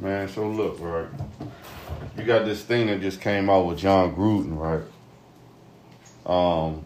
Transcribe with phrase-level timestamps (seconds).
[0.00, 1.06] Man, so look, right?
[2.16, 4.82] You got this thing that just came out with Jon Gruden, right?
[6.26, 6.84] Um,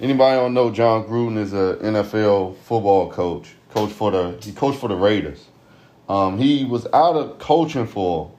[0.00, 3.54] anybody don't know Jon Gruden is a NFL football coach.
[3.70, 5.46] Coach for the he coached for the Raiders.
[6.08, 8.32] Um, he was out of coaching for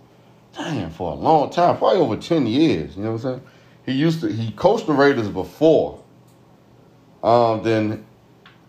[0.55, 2.95] damn for a long time, probably over ten years.
[2.95, 3.41] You know what I'm saying?
[3.86, 6.04] He used to he coached the Raiders before.
[7.23, 8.05] Um, then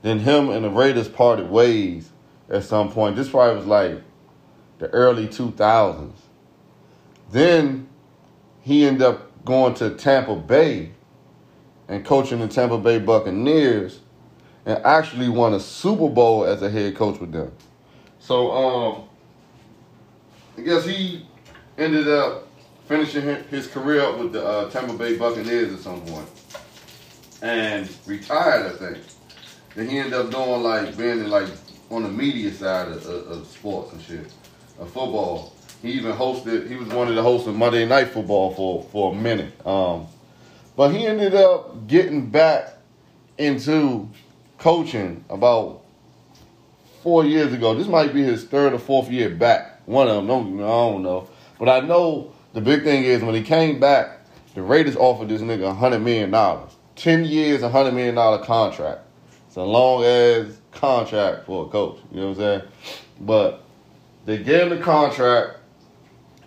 [0.03, 2.11] then him and the Raiders parted ways
[2.49, 3.17] at some point.
[3.17, 4.03] This probably was like
[4.81, 6.13] the early 2000s.
[7.31, 7.89] Then
[8.63, 10.91] he ended up going to Tampa Bay
[11.87, 14.01] and coaching the Tampa Bay Buccaneers
[14.67, 17.53] and actually won a Super Bowl as a head coach with them.
[18.19, 19.05] So um
[20.59, 21.27] I guess he
[21.79, 22.49] ended up
[22.87, 26.29] finishing his career up with the uh, Tampa Bay Buccaneers at some point
[27.43, 28.99] and retired, I think.
[29.75, 31.49] Then he ended up doing like being in like
[31.91, 34.33] on the media side of, of, of sports and shit,
[34.87, 35.53] football.
[35.83, 36.69] He even hosted.
[36.69, 39.55] He was one of the hosts of Monday Night Football for for a minute.
[39.67, 40.07] Um,
[40.77, 42.75] but he ended up getting back
[43.39, 44.09] into
[44.59, 45.83] coaching about
[47.03, 47.75] four years ago.
[47.75, 49.81] This might be his third or fourth year back.
[49.87, 50.27] One of them.
[50.27, 51.29] Don't, I don't know.
[51.59, 54.21] But I know the big thing is when he came back,
[54.55, 56.69] the Raiders offered this nigga $100 million.
[56.97, 59.01] 10 years, $100 million contract.
[59.47, 61.99] It's a long ass contract for a coach.
[62.13, 62.63] You know what I'm saying?
[63.21, 63.65] But
[64.25, 65.59] they gave him the contract,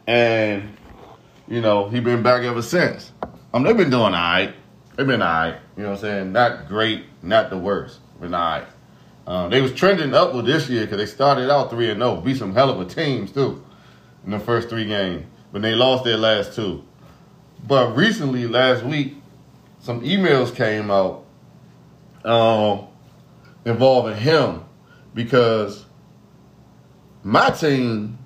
[0.08, 0.76] and
[1.48, 3.12] you know he been back ever since.
[3.54, 4.54] Um, they've been doing all right.
[4.96, 5.58] They've been all right.
[5.76, 6.32] You know what I'm saying?
[6.32, 8.00] Not great, not the worst.
[8.20, 8.68] Been all right.
[9.26, 12.38] Um, they was trending upward this year because they started out three and zero, beat
[12.38, 13.64] some hell of a teams too
[14.26, 16.84] in the first three games, but they lost their last two.
[17.68, 19.16] But recently, last week,
[19.80, 21.26] some emails came out.
[22.26, 22.88] Um,
[23.66, 24.64] involving him
[25.14, 25.86] because
[27.24, 28.18] my team,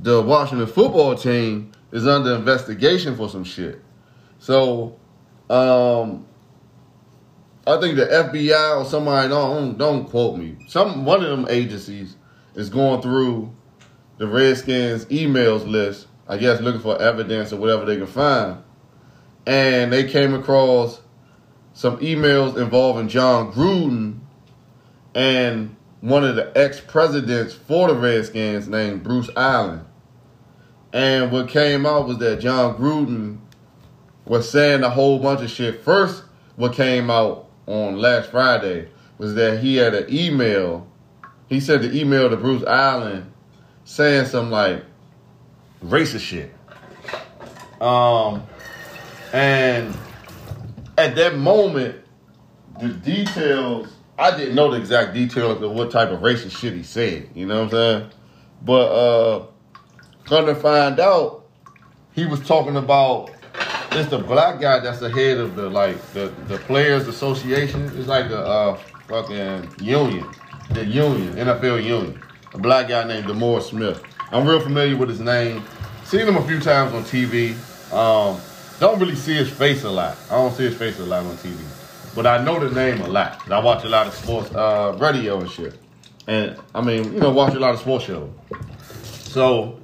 [0.00, 3.80] the Washington football team, is under investigation for some shit.
[4.38, 4.98] So,
[5.50, 6.26] um,
[7.66, 10.56] I think the FBI or somebody don't don't quote me.
[10.66, 12.16] Some one of them agencies
[12.54, 13.54] is going through
[14.18, 16.08] the Redskins emails list.
[16.26, 18.62] I guess looking for evidence or whatever they can find,
[19.46, 21.00] and they came across
[21.74, 24.20] some emails involving Jon Gruden
[25.14, 29.86] and one of the ex presidents for the Redskins named Bruce Allen.
[30.92, 33.38] And what came out was that Jon Gruden
[34.26, 35.80] was saying a whole bunch of shit.
[35.82, 36.24] First,
[36.56, 40.86] what came out on last Friday was that he had an email.
[41.48, 43.32] He sent the email to Bruce Allen
[43.84, 44.84] saying some like
[45.84, 46.52] racist shit.
[47.80, 48.42] Um,
[49.32, 49.96] and
[50.98, 51.96] at that moment,
[52.80, 53.88] the details,
[54.22, 57.28] I didn't know the exact details of what type of racist shit he said.
[57.34, 58.10] You know what I'm saying?
[58.64, 59.46] But uh
[60.26, 61.44] come to find out,
[62.12, 63.32] he was talking about
[63.90, 67.90] it's the black guy that's the head of the like the, the players association.
[67.98, 68.76] It's like the uh
[69.08, 70.30] fucking union.
[70.70, 72.22] The union, NFL union.
[72.54, 74.04] A black guy named DeMaurice Smith.
[74.30, 75.64] I'm real familiar with his name.
[76.04, 77.54] Seen him a few times on TV.
[77.92, 78.40] Um,
[78.78, 80.16] don't really see his face a lot.
[80.30, 81.58] I don't see his face a lot on TV.
[82.14, 83.50] But I know the name a lot.
[83.50, 85.78] I watch a lot of sports uh, radio and shit.
[86.26, 88.30] And I mean, you know, watch a lot of sports shows.
[89.24, 89.80] So,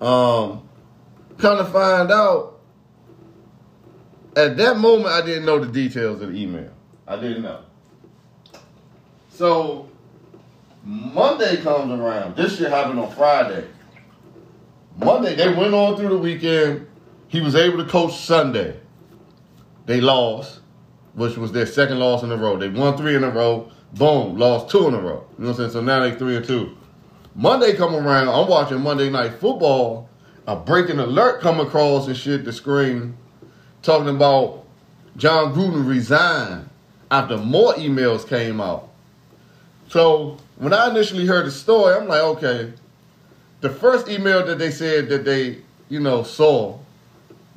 [0.00, 0.68] um,
[1.38, 2.60] kind of find out
[4.36, 6.70] at that moment I didn't know the details of the email.
[7.06, 7.60] I didn't know.
[9.30, 9.88] So
[10.84, 12.36] Monday comes around.
[12.36, 13.66] This shit happened on Friday.
[14.96, 16.86] Monday, they went on through the weekend.
[17.28, 18.78] He was able to coach Sunday.
[19.86, 20.60] They lost,
[21.14, 22.56] which was their second loss in a row.
[22.56, 23.70] They won three in a row.
[23.94, 25.24] Boom, lost two in a row.
[25.38, 25.70] You know what I'm saying?
[25.70, 26.76] So now they three and two.
[27.34, 28.28] Monday come around.
[28.28, 30.08] I'm watching Monday Night Football.
[30.46, 33.16] A breaking alert come across and shit the screen,
[33.82, 34.64] talking about
[35.16, 36.68] Jon Gruden resigned
[37.10, 38.90] after more emails came out.
[39.88, 42.72] So when I initially heard the story, I'm like, okay.
[43.62, 46.78] The first email that they said that they, you know, saw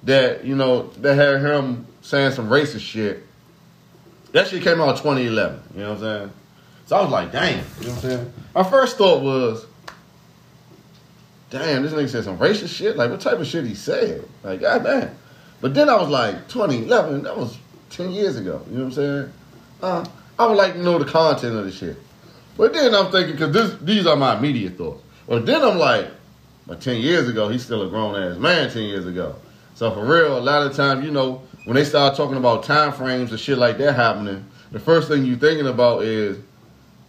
[0.04, 3.27] that, you know, that had him saying some racist shit.
[4.32, 5.62] That shit came out in 2011.
[5.74, 6.32] You know what I'm saying?
[6.86, 7.50] So I was like, damn.
[7.50, 8.34] You know what I'm saying?
[8.56, 9.66] My first thought was,
[11.50, 12.98] damn, this nigga said some racist shit.
[12.98, 14.28] Like, what type of shit he said?
[14.44, 15.16] Like, goddamn.
[15.62, 17.58] But then I was like, 2011, that was
[17.90, 18.62] 10 years ago.
[18.70, 19.34] You know what I'm saying?
[19.82, 20.06] Uh,
[20.40, 21.98] I would like to know the content of the shit.
[22.58, 25.04] But then I'm thinking, because these are my immediate thoughts.
[25.28, 26.08] But then I'm like,
[26.66, 29.36] but 10 years ago, he's still a grown ass man 10 years ago.
[29.76, 32.94] So for real, a lot of times, you know, when they start talking about time
[32.94, 36.38] frames and shit like that happening, the first thing you're thinking about is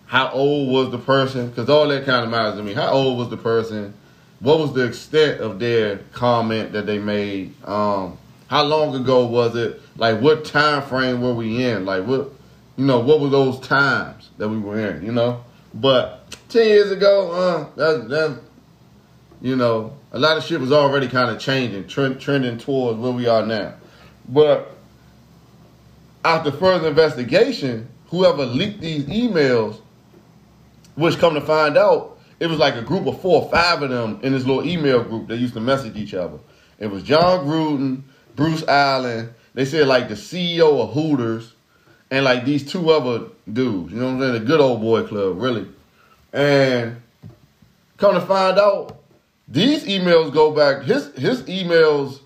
[0.06, 1.48] how old was the person?
[1.48, 2.74] Because all that kind of matters to me.
[2.74, 3.94] How old was the person?
[4.40, 7.54] What was the extent of their comment that they made?
[7.68, 8.18] Um,
[8.48, 9.80] how long ago was it?
[9.96, 11.86] Like, what time frame were we in?
[11.86, 12.32] Like, what,
[12.76, 15.04] you know, what were those times that we were in?
[15.04, 18.40] You know, but ten years ago, uh, that that,
[19.40, 23.12] you know, a lot of shit was already kind of changing, trend, trending towards where
[23.12, 23.74] we are now.
[24.28, 24.74] But
[26.24, 29.80] after further investigation, whoever leaked these emails
[30.94, 33.90] which come to find out, it was like a group of four or five of
[33.90, 36.38] them in this little email group that used to message each other.
[36.78, 38.02] It was Jon Gruden,
[38.36, 39.30] Bruce Allen.
[39.54, 41.52] They said like the CEO of Hooters,
[42.10, 43.92] and like these two other dudes.
[43.92, 44.32] You know what I'm saying?
[44.34, 45.66] The good old boy club, really.
[46.32, 47.00] And
[47.96, 48.96] come to find out,
[49.46, 50.82] these emails go back.
[50.82, 52.20] His his emails,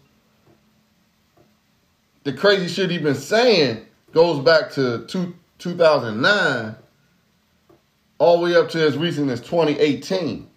[2.24, 6.76] the crazy shit he been saying goes back to two, 2009
[8.18, 10.48] all the way up to as recent as 2018.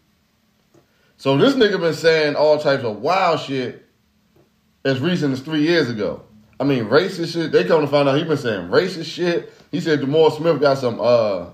[1.18, 3.86] So this nigga been saying all types of wild shit
[4.84, 6.22] as recent as three years ago.
[6.60, 7.52] I mean, racist shit.
[7.52, 9.52] They come to find out he been saying racist shit.
[9.72, 11.48] He said DeMaurice Smith got some uh,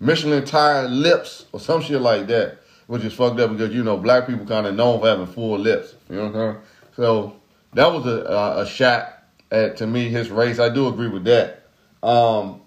[0.00, 3.96] Michelin tire lips or some shit like that, which is fucked up because you know
[3.96, 5.94] black people kind of known for having full lips.
[6.08, 6.64] You know what I'm saying?
[6.96, 7.36] So
[7.72, 9.13] that was a, a, a shot
[9.54, 10.58] at to me his race.
[10.58, 11.66] I do agree with that.
[12.02, 12.60] Um,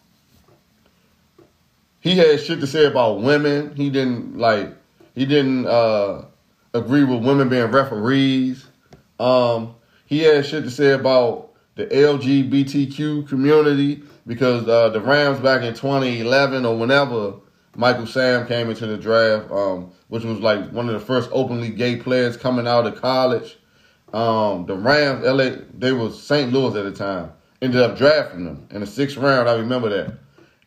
[2.00, 3.76] he had shit to say about women.
[3.76, 4.74] He didn't like
[5.14, 6.26] he didn't uh,
[6.74, 8.66] agree with women being referees.
[9.20, 9.76] Um,
[10.06, 15.74] he had shit to say about the LGBTQ community because uh, the Rams back in
[15.74, 17.36] 2011 or whenever
[17.76, 21.70] Michael Sam came into the draft, um, which was like one of the first openly
[21.70, 23.57] gay players coming out of college.
[24.14, 26.52] Um, the Rams, LA, they was St.
[26.52, 27.32] Louis at the time,
[27.62, 29.50] ended up drafting them in the sixth round.
[29.50, 30.20] I remember that.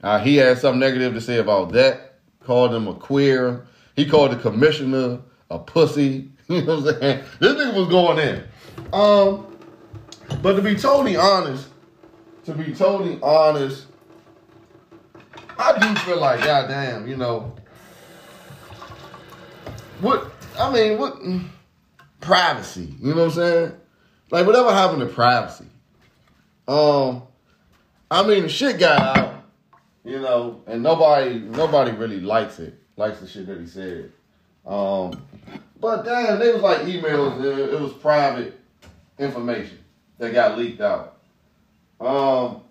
[0.03, 2.19] Uh, he had something negative to say about that.
[2.41, 3.67] Called him a queer.
[3.97, 5.21] He called the commissioner
[5.51, 6.29] a pussy.
[6.51, 7.25] You know what I'm saying?
[7.39, 8.43] This nigga was going in.
[8.93, 9.57] Um,
[10.43, 11.69] but to be totally honest,
[12.45, 13.87] to be totally honest,
[15.57, 17.55] I do feel like, goddamn, you know,
[20.01, 20.33] what?
[20.59, 21.23] I mean, what?
[22.21, 22.95] Privacy.
[23.01, 23.73] You know what I'm saying?
[24.31, 25.67] Like whatever happened to privacy.
[26.69, 27.23] Um,
[28.11, 29.41] I mean, the shit got out
[30.05, 34.13] you know, and nobody nobody really likes it, likes the shit that he said.
[34.67, 35.27] Um,
[35.81, 37.43] but damn, they was like emails.
[37.43, 38.59] It, it was private
[39.19, 39.79] information
[40.19, 41.19] that got leaked out.
[42.01, 42.63] Um,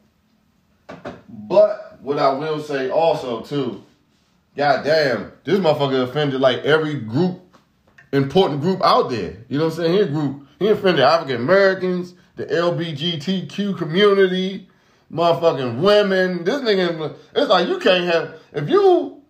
[1.27, 3.83] but what I will say also too,
[4.55, 7.48] goddamn, this motherfucker offended like every group,
[8.11, 9.37] important group out there.
[9.47, 10.07] You know what I'm saying?
[10.07, 14.69] He group, he offended African Americans, the LBGTQ community,
[15.11, 16.43] motherfucking women.
[16.43, 19.21] This nigga, it's like you can't have, if you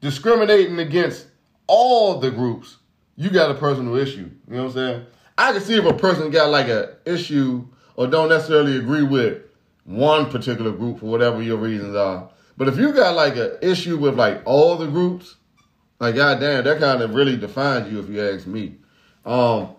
[0.00, 1.26] discriminating against
[1.66, 2.78] all the groups,
[3.16, 4.30] you got a personal issue.
[4.48, 5.06] You know what I'm saying?
[5.36, 7.66] I can see if a person got like a issue
[7.96, 9.42] or don't necessarily agree with
[9.84, 12.30] one particular group for whatever your reasons are.
[12.56, 15.36] But if you got like an issue with like all the groups,
[16.00, 18.76] like goddamn, that kind of really defines you if you ask me.
[19.24, 19.70] Um,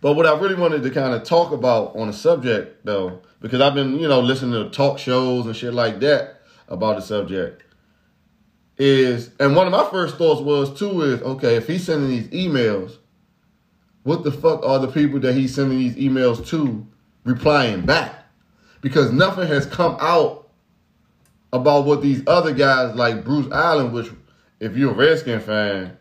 [0.00, 3.60] but what I really wanted to kind of talk about on the subject though because
[3.60, 7.62] I've been, you know, listening to talk shows and shit like that about the subject.
[8.76, 12.28] Is and one of my first thoughts was too is okay if he's sending these
[12.28, 12.96] emails,
[14.04, 16.86] what the fuck are the people that he's sending these emails to
[17.24, 18.24] replying back?
[18.80, 20.48] Because nothing has come out
[21.52, 24.10] about what these other guys like Bruce Allen, which
[24.60, 25.96] if you're a Redskin fan,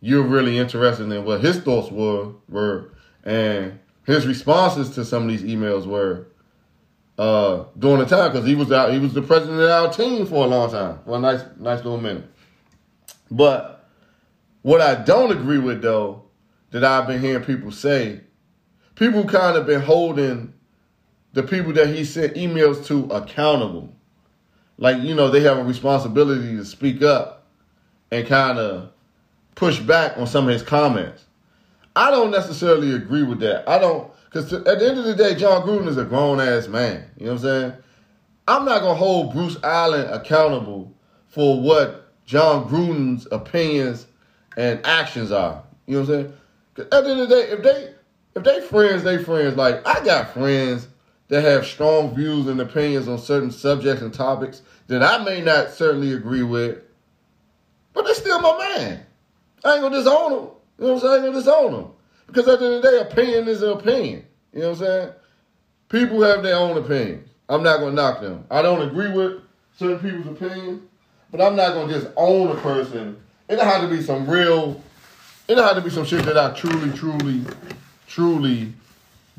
[0.00, 2.92] you're really interested in what his thoughts were were
[3.24, 6.26] and his responses to some of these emails were
[7.18, 8.92] uh, during the time because he was out.
[8.92, 11.78] He was the president of our team for a long time, for a nice, nice
[11.78, 12.24] little minute.
[13.30, 13.88] But
[14.62, 16.24] what I don't agree with though,
[16.70, 18.20] that I've been hearing people say,
[18.94, 20.52] people kind of been holding
[21.32, 23.94] the people that he sent emails to accountable.
[24.76, 27.43] Like you know, they have a responsibility to speak up
[28.14, 28.90] and kind of
[29.56, 31.24] push back on some of his comments.
[31.96, 33.68] I don't necessarily agree with that.
[33.68, 36.68] I don't because at the end of the day, Jon Gruden is a grown ass
[36.68, 37.10] man.
[37.18, 37.72] You know what I'm saying?
[38.46, 40.92] I'm not gonna hold Bruce Allen accountable
[41.28, 44.06] for what Jon Gruden's opinions
[44.56, 45.62] and actions are.
[45.86, 46.34] You know what I'm saying?
[46.74, 47.94] Cause at the end of the day, if they
[48.36, 49.56] if they friends, they friends.
[49.56, 50.86] Like I got friends
[51.28, 55.70] that have strong views and opinions on certain subjects and topics that I may not
[55.70, 56.78] certainly agree with,
[57.94, 59.06] but they're still my man.
[59.64, 60.48] I ain't gonna disown them.
[60.78, 61.12] You know what I'm saying?
[61.12, 61.90] I ain't gonna disown them.
[62.26, 64.26] Because at the end of the day, opinion is an opinion.
[64.52, 65.12] You know what I'm saying?
[65.88, 67.28] People have their own opinions.
[67.48, 68.44] I'm not to knock them.
[68.50, 69.42] I don't agree with
[69.78, 70.82] certain people's opinions,
[71.30, 73.20] but I'm not gonna just own a person.
[73.48, 74.82] It had to be some real.
[75.48, 77.42] it had to be some shit that I truly, truly,
[78.06, 78.72] truly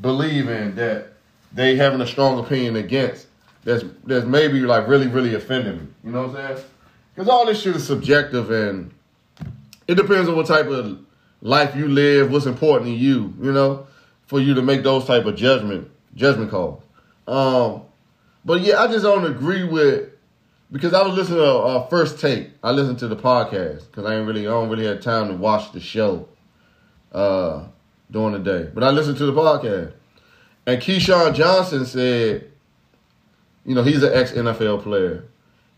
[0.02, 1.14] believe in that
[1.52, 3.28] they having a strong opinion against.
[3.64, 5.88] That's that's maybe like really, really offending me.
[6.04, 6.66] You know what I'm saying?
[7.16, 8.94] Because all this shit is subjective and
[9.88, 11.00] it depends on what type of
[11.42, 13.88] life you live, what's important to you, you know,
[14.26, 16.84] for you to make those type of judgment judgment calls.
[17.28, 17.84] Um,
[18.44, 20.10] but yeah, I just don't agree with
[20.72, 22.50] because I was listening to uh, first take.
[22.62, 25.36] I listened to the podcast because I ain't really I don't really have time to
[25.36, 26.28] watch the show
[27.14, 27.66] uh,
[28.12, 28.70] during the day.
[28.74, 29.94] But I listened to the podcast,
[30.66, 32.52] and Keyshawn Johnson said,
[33.66, 35.24] you know, he's an ex NFL player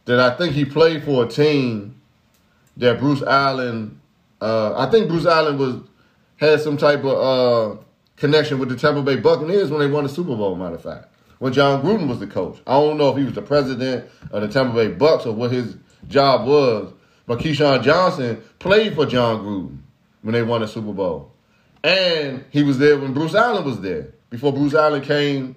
[0.08, 2.02] that I think he played for a team
[2.78, 4.00] that Bruce Allen.
[4.40, 5.82] Uh, I think Bruce Allen was
[6.38, 7.82] had some type of uh,
[8.16, 10.56] connection with the Tampa Bay Buccaneers when they won the Super Bowl.
[10.56, 13.34] Matter of fact, when Jon Gruden was the coach, I don't know if he was
[13.34, 15.76] the president of the Tampa Bay Bucks or what his
[16.08, 16.94] job was,
[17.26, 19.80] but Keyshawn Johnson played for Jon Gruden
[20.22, 21.34] when they won the Super Bowl,
[21.84, 25.56] and he was there when Bruce Allen was there before Bruce Allen came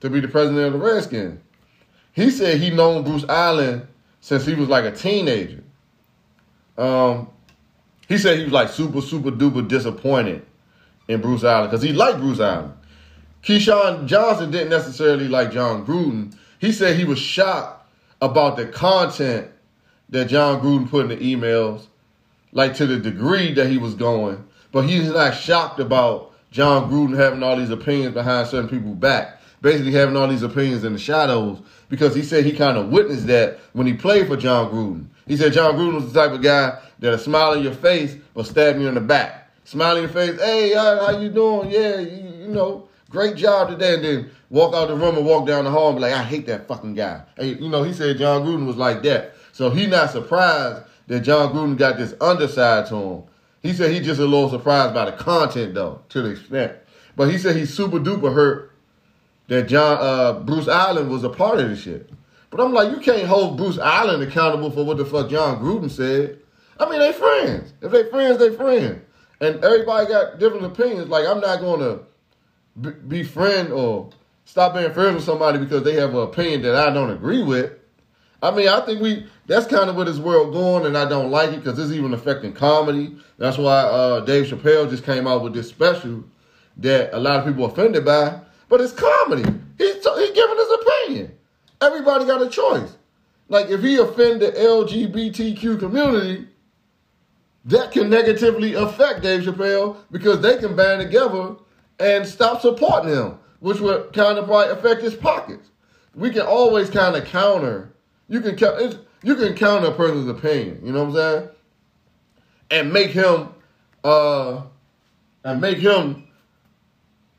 [0.00, 1.40] to be the president of the Redskins.
[2.14, 3.88] He said he known Bruce Allen
[4.22, 5.62] since he was like a teenager.
[6.78, 7.28] Um,
[8.08, 10.46] he said he was like super, super duper disappointed
[11.08, 12.72] in Bruce Allen because he liked Bruce Allen.
[13.42, 16.34] Keyshawn Johnson didn't necessarily like Jon Gruden.
[16.60, 17.86] He said he was shocked
[18.22, 19.48] about the content
[20.08, 21.86] that Jon Gruden put in the emails,
[22.52, 24.44] like to the degree that he was going.
[24.70, 29.40] But he's not shocked about Jon Gruden having all these opinions behind certain people's back,
[29.62, 33.28] basically having all these opinions in the shadows, because he said he kind of witnessed
[33.28, 35.06] that when he played for Jon Gruden.
[35.26, 38.46] He said Jon Gruden was the type of guy that'll smile in your face but
[38.46, 39.50] stab you in the back.
[39.64, 41.70] Smile in your face, hey, how, you doing?
[41.70, 43.94] Yeah, you, you, know, great job today.
[43.94, 46.22] And then walk out the room and walk down the hall and be like, I
[46.22, 47.22] hate that fucking guy.
[47.36, 49.34] Hey, you know, he said Jon Gruden was like that.
[49.52, 53.22] So he not surprised that Jon Gruden got this underside to him.
[53.62, 56.72] He said he just a little surprised by the content though, to the extent.
[57.14, 58.71] But he said he's super duper hurt
[59.48, 62.10] that John uh, Bruce Allen was a part of this shit.
[62.50, 65.90] But I'm like, you can't hold Bruce Allen accountable for what the fuck Jon Gruden
[65.90, 66.38] said.
[66.78, 67.72] I mean, they friends.
[67.80, 69.02] If they friends, they friends.
[69.40, 71.08] And everybody got different opinions.
[71.08, 72.00] Like, I'm not to
[73.08, 74.10] be friend or
[74.44, 77.72] stop being friends with somebody because they have an opinion that I don't agree with.
[78.42, 81.30] I mean, I think we that's kind of where this world going, and I don't
[81.30, 83.16] like it because it's even affecting comedy.
[83.38, 86.24] That's why uh, Dave Chappelle just came out with this special
[86.78, 88.40] that a lot of people offended by,
[88.72, 89.42] but it's comedy.
[89.76, 91.38] He's, he's giving his opinion.
[91.82, 92.96] Everybody got a choice.
[93.50, 96.46] Like if he offend the LGBTQ community,
[97.66, 101.56] that can negatively affect Dave Chappelle because they can band together
[102.00, 105.68] and stop supporting him, which would kind of probably affect his pockets.
[106.14, 107.92] We can always kind of counter.
[108.30, 108.58] You can
[109.22, 110.80] you can counter a person's opinion.
[110.82, 111.48] You know what I'm saying?
[112.70, 113.50] And make him
[114.02, 114.62] uh
[115.44, 116.26] and make him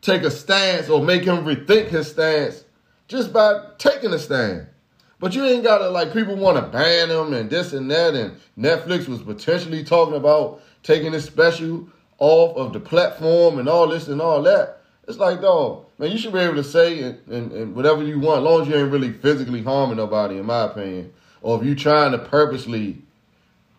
[0.04, 2.66] take a stance or make him rethink his stance
[3.08, 4.68] just by taking a stand.
[5.20, 8.38] But you ain't gotta like people want to ban him and this and that, and
[8.60, 11.88] Netflix was potentially talking about taking this special
[12.20, 14.82] off of the platform and all this and all that.
[15.08, 18.20] It's like, dog, man, you should be able to say and, and, and whatever you
[18.20, 21.14] want, as long as you ain't really physically harming nobody, in my opinion.
[21.42, 23.02] Or if you trying to purposely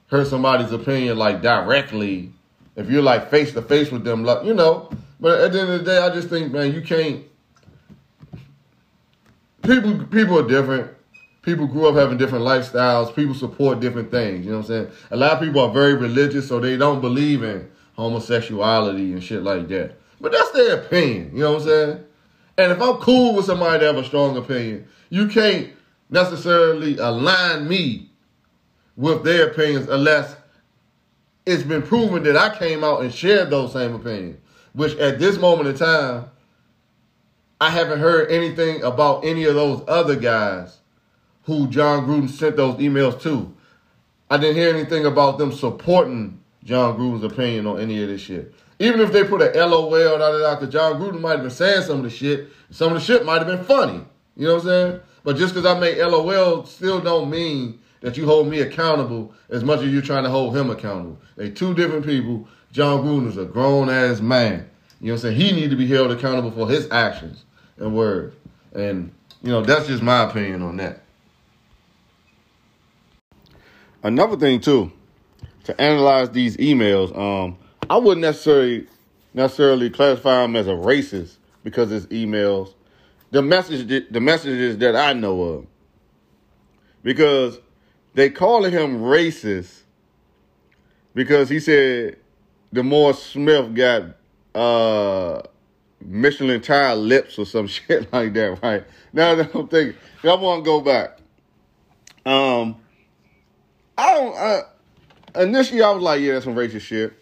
[0.08, 2.32] hurt somebody's opinion like directly,
[2.76, 4.90] if you're like face to face with them, like you know.
[5.20, 7.24] But at the end of the day, I just think, man, you can't
[9.64, 10.90] people people are different.
[11.42, 13.14] People grew up having different lifestyles.
[13.14, 14.46] People support different things.
[14.46, 14.90] You know what I'm saying?
[15.10, 19.42] A lot of people are very religious, so they don't believe in homosexuality and shit
[19.42, 19.96] like that.
[20.20, 21.32] But that's their opinion.
[21.34, 22.04] You know what I'm saying?
[22.56, 25.70] And if I'm cool with somebody that have a strong opinion, you can't
[26.08, 28.10] necessarily align me
[28.96, 30.36] with their opinions unless
[31.44, 34.38] it's been proven that I came out and shared those same opinions.
[34.74, 36.26] Which at this moment in time,
[37.60, 40.78] I haven't heard anything about any of those other guys
[41.44, 43.54] who Jon Gruden sent those emails to.
[44.28, 48.54] I didn't hear anything about them supporting Jon Gruden's opinion on any of this shit.
[48.80, 51.82] Even if they put a LOL, da da because Jon Gruden might have been saying
[51.82, 52.48] some of the shit.
[52.70, 54.04] Some of the shit might have been funny.
[54.36, 55.00] You know what I'm saying?
[55.22, 59.62] But just because I make LOL still don't mean that you hold me accountable as
[59.62, 61.18] much as you're trying to hold him accountable.
[61.36, 62.48] They two different people.
[62.74, 64.68] Jon Gruden is a grown ass man.
[65.00, 65.40] You know what I'm saying?
[65.40, 67.44] He need to be held accountable for his actions
[67.76, 68.34] and words.
[68.72, 69.12] And,
[69.44, 71.02] you know, that's just my opinion on that.
[74.02, 74.90] Another thing too,
[75.64, 77.56] to analyze these emails, um,
[77.88, 78.88] I wouldn't necessarily
[79.34, 82.74] necessarily classify them as a racist because it's emails.
[83.30, 85.66] The message the messages that I know of.
[87.04, 87.60] Because
[88.14, 89.82] they calling him racist
[91.14, 92.16] because he said
[92.74, 94.02] DeMaurice Smith got
[94.54, 95.42] uh
[96.00, 98.84] Michelin tire lips or some shit like that, right?
[99.12, 101.18] Now that I'm thinking, I want to go back.
[102.26, 102.76] Um,
[103.96, 104.66] I don't.
[105.48, 107.12] Initially, I was like, yeah, that's some racist shit.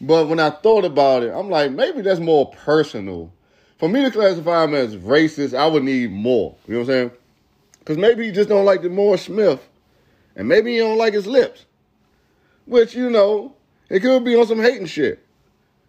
[0.00, 3.32] But when I thought about it, I'm like, maybe that's more personal.
[3.78, 6.56] For me to classify him as racist, I would need more.
[6.66, 7.10] You know what I'm saying?
[7.78, 9.66] Because maybe he just don't like DeMaurice Smith,
[10.36, 11.66] and maybe he don't like his lips.
[12.66, 13.54] Which you know,
[13.88, 15.24] it could be on some hating shit.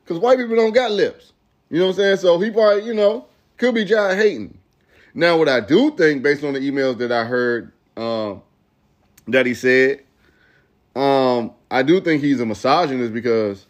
[0.03, 1.33] Because white people don't got lips.
[1.69, 2.17] You know what I'm saying?
[2.17, 3.25] So he probably, you know,
[3.57, 4.57] could be giant hating.
[5.13, 8.41] Now, what I do think, based on the emails that I heard um,
[9.27, 10.03] that he said,
[10.95, 13.65] um, I do think he's a misogynist because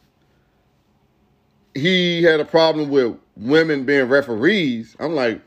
[1.73, 4.95] he had a problem with women being referees.
[4.99, 5.41] I'm like,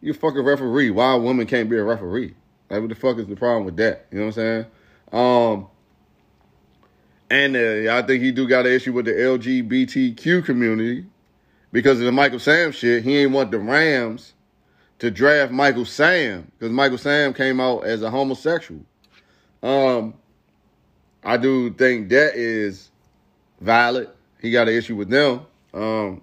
[0.00, 0.90] you fucking referee.
[0.90, 2.34] Why a woman can't be a referee?
[2.70, 4.06] Like, what the fuck is the problem with that?
[4.10, 4.66] You know what I'm saying?
[5.12, 5.68] Um,
[7.30, 11.06] and uh, I think he do got an issue with the LGBTQ community
[11.72, 13.04] because of the Michael Sam shit.
[13.04, 14.32] He ain't want the Rams
[14.98, 18.80] to draft Michael Sam because Michael Sam came out as a homosexual.
[19.62, 20.14] Um,
[21.22, 22.90] I do think that is
[23.60, 24.08] valid.
[24.40, 25.42] He got an issue with them.
[25.74, 26.22] Um,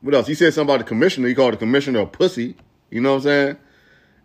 [0.00, 0.26] what else?
[0.26, 1.28] He said something about the commissioner.
[1.28, 2.56] He called the commissioner a pussy.
[2.90, 3.56] You know what I'm saying?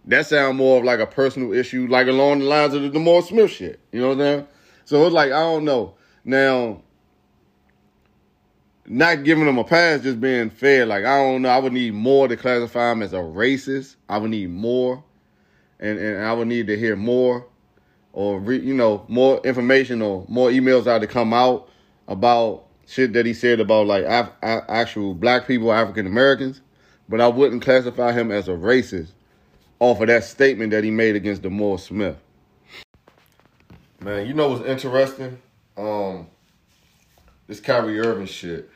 [0.06, 3.30] That sound more of like a personal issue, like along the lines of the DeMaurice
[3.30, 3.80] Smith shit.
[3.92, 4.48] You know what I'm saying?
[4.86, 5.96] So it's like, I don't know.
[6.26, 6.82] Now,
[8.86, 10.86] not giving him a pass, just being fair.
[10.86, 11.50] Like, I don't know.
[11.50, 13.96] I would need more to classify him as a racist.
[14.10, 15.04] I would need more.
[15.80, 17.48] And, and I would need to hear more
[18.14, 21.70] or, re, you know, more information or more emails out to come out
[22.08, 26.62] about shit that he said about like af- actual black people, African Americans.
[27.10, 29.12] But I wouldn't classify him as a racist
[29.80, 32.23] off of that statement that he made against DeMaurice Smith.
[34.04, 35.42] Man, you know what's interesting?
[35.78, 36.28] Um,
[37.48, 38.70] this Kyrie Irving shit.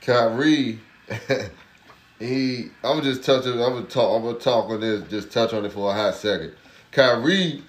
[0.00, 0.80] Kyrie,
[2.18, 3.54] he, I would just touch it.
[3.56, 4.16] I would talk.
[4.16, 5.08] I'm gonna talk on this.
[5.08, 6.54] Just touch on it for a hot second.
[6.90, 7.62] Kyrie,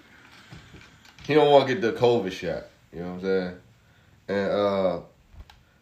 [1.28, 2.64] he don't want to get the COVID shot.
[2.92, 3.56] You know what I'm saying?
[4.30, 5.00] And uh,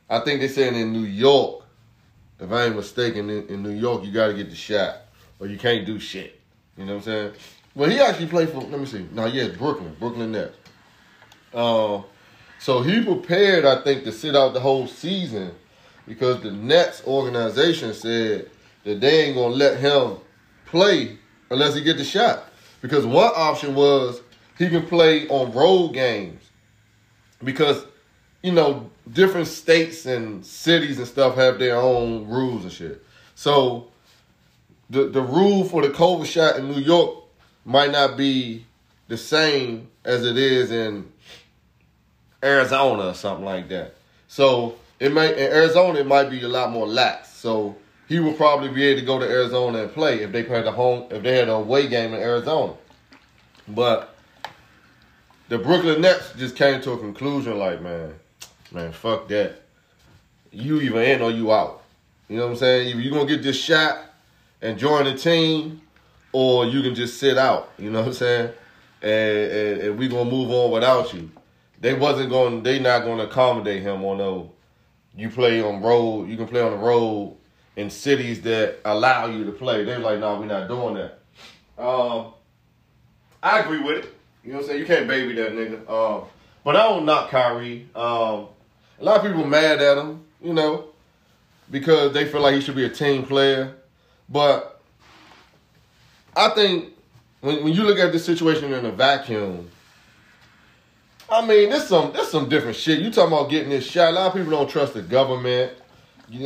[0.09, 1.63] I think they saying in New York,
[2.37, 4.97] if I ain't mistaken, in, in New York you got to get the shot,
[5.39, 6.37] or you can't do shit.
[6.77, 7.33] You know what I'm saying?
[7.75, 8.59] Well, he actually played for.
[8.59, 9.07] Let me see.
[9.13, 10.57] Now, yes, Brooklyn, Brooklyn Nets.
[11.55, 12.01] Uh,
[12.59, 15.53] so he prepared, I think, to sit out the whole season
[16.07, 18.49] because the Nets organization said
[18.83, 20.17] that they ain't gonna let him
[20.65, 21.17] play
[21.49, 22.51] unless he get the shot.
[22.81, 24.21] Because one option was
[24.57, 26.41] he can play on road games
[27.43, 27.85] because
[28.43, 33.03] you know different states and cities and stuff have their own rules and shit.
[33.35, 33.87] So
[34.89, 37.23] the the rule for the COVID shot in New York
[37.63, 38.65] might not be
[39.07, 41.11] the same as it is in
[42.45, 43.95] Arizona or something like that.
[44.27, 47.29] So it may in Arizona it might be a lot more lax.
[47.29, 47.75] So
[48.07, 50.71] he will probably be able to go to Arizona and play if they had a
[50.71, 52.73] home if they had a away game in Arizona.
[53.67, 54.15] But
[55.49, 58.13] the Brooklyn Nets just came to a conclusion like, man,
[58.71, 59.61] man, fuck that.
[60.51, 61.83] You either in or you out.
[62.29, 62.89] You know what I'm saying?
[62.89, 63.99] Either you gonna get this shot
[64.61, 65.81] and join the team,
[66.31, 67.71] or you can just sit out.
[67.77, 68.51] You know what I'm saying?
[69.01, 71.29] And, and, and we gonna move on without you
[71.79, 72.63] they wasn't going.
[72.63, 74.51] They not going to accommodate him on no.
[75.15, 76.29] You play on road.
[76.29, 77.37] You can play on the road
[77.75, 79.83] in cities that allow you to play.
[79.83, 81.19] They're like, no, nah, we're not doing that.
[81.77, 82.33] Um,
[83.43, 84.13] I agree with it.
[84.43, 84.79] You know what I'm saying?
[84.79, 85.89] You can't baby that nigga.
[85.89, 86.27] Um,
[86.63, 87.87] but I don't knock Kyrie.
[87.95, 88.47] Um,
[88.99, 90.85] a lot of people mad at him, you know,
[91.69, 93.75] because they feel like he should be a team player.
[94.29, 94.81] But
[96.35, 96.93] I think
[97.41, 99.69] when, when you look at this situation in a vacuum,
[101.29, 102.99] I mean, this some this some different shit.
[102.99, 104.09] You talking about getting this shot?
[104.09, 105.73] A lot of people don't trust the government.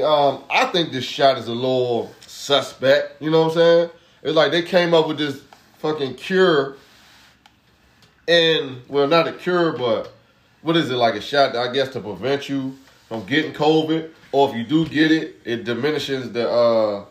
[0.03, 3.21] Um, I think this shot is a little suspect.
[3.21, 3.89] You know what I'm saying?
[4.23, 5.41] It's like they came up with this
[5.79, 6.77] fucking cure,
[8.27, 10.13] and well, not a cure, but
[10.61, 11.55] what is it like a shot?
[11.55, 12.77] I guess to prevent you
[13.09, 17.05] from getting COVID, or if you do get it, it diminishes the uh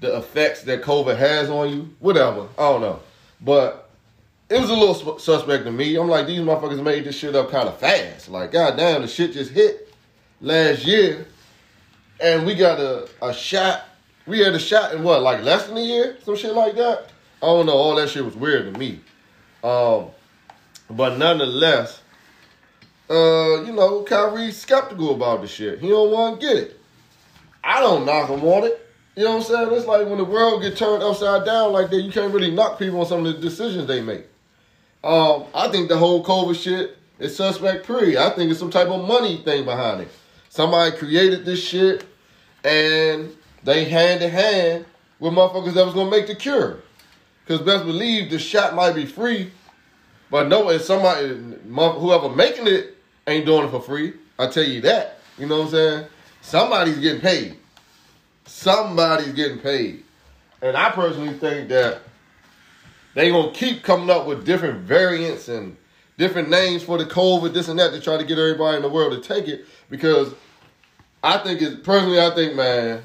[0.00, 1.94] the effects that COVID has on you.
[2.00, 3.00] Whatever, I don't know,
[3.40, 3.83] but
[4.50, 5.96] it was a little suspect to me.
[5.96, 8.28] I'm like, these motherfuckers made this shit up kind of fast.
[8.28, 9.92] Like, goddamn, the shit just hit
[10.40, 11.26] last year,
[12.20, 13.84] and we got a, a shot.
[14.26, 17.10] We had a shot in what, like less than a year, some shit like that.
[17.42, 17.72] I don't know.
[17.72, 19.00] All that shit was weird to me.
[19.62, 20.08] Um,
[20.90, 22.00] but nonetheless,
[23.10, 25.78] uh, you know, Kyrie's skeptical about the shit.
[25.80, 26.80] He don't want to get it.
[27.62, 28.80] I don't knock him on it.
[29.16, 29.68] You know what I'm saying?
[29.72, 32.78] It's like when the world get turned upside down like that, you can't really knock
[32.78, 34.24] people on some of the decisions they make.
[35.04, 38.16] Um, I think the whole COVID shit is suspect pre.
[38.16, 40.08] I think it's some type of money thing behind it.
[40.48, 42.06] Somebody created this shit
[42.64, 43.30] and
[43.64, 44.86] they hand in hand
[45.20, 46.78] with motherfuckers that was gonna make the cure.
[47.46, 49.50] Cause best believe the shot might be free,
[50.30, 51.28] but no, if somebody,
[51.68, 54.14] whoever making it ain't doing it for free.
[54.38, 55.18] I tell you that.
[55.36, 56.06] You know what I'm saying?
[56.40, 57.58] Somebody's getting paid.
[58.46, 60.02] Somebody's getting paid.
[60.62, 62.00] And I personally think that
[63.14, 65.76] they gonna keep coming up with different variants and
[66.18, 68.88] different names for the COVID, this and that, to try to get everybody in the
[68.88, 69.66] world to take it.
[69.90, 70.34] Because
[71.22, 73.02] I think personally, I think, man,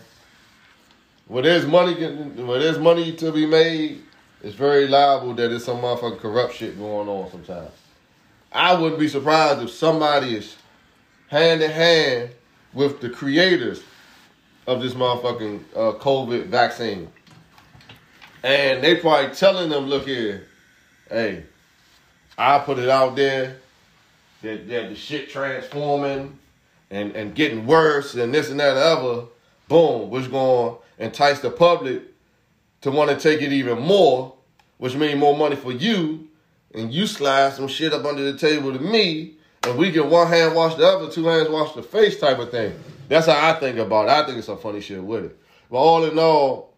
[1.27, 4.03] when there's money, when there's money to be made,
[4.41, 7.71] it's very liable that there's some motherfucking corrupt shit going on sometimes.
[8.51, 10.55] I wouldn't be surprised if somebody is
[11.27, 12.31] hand in hand
[12.73, 13.83] with the creators
[14.65, 17.09] of this motherfucking uh, COVID vaccine.
[18.43, 20.47] And they probably telling them, look here,
[21.09, 21.43] hey,
[22.37, 23.57] I put it out there
[24.41, 26.37] that, that the shit transforming
[26.89, 29.25] and, and getting worse and this and that and other.
[29.67, 32.01] Boom, which going to entice the public
[32.81, 34.33] to want to take it even more,
[34.77, 36.27] which means more money for you,
[36.73, 40.27] and you slide some shit up under the table to me, and we get one
[40.27, 42.73] hand wash the other, two hands wash the face type of thing.
[43.09, 44.11] That's how I think about it.
[44.11, 45.37] I think it's some funny shit with it.
[45.69, 46.68] But all in all,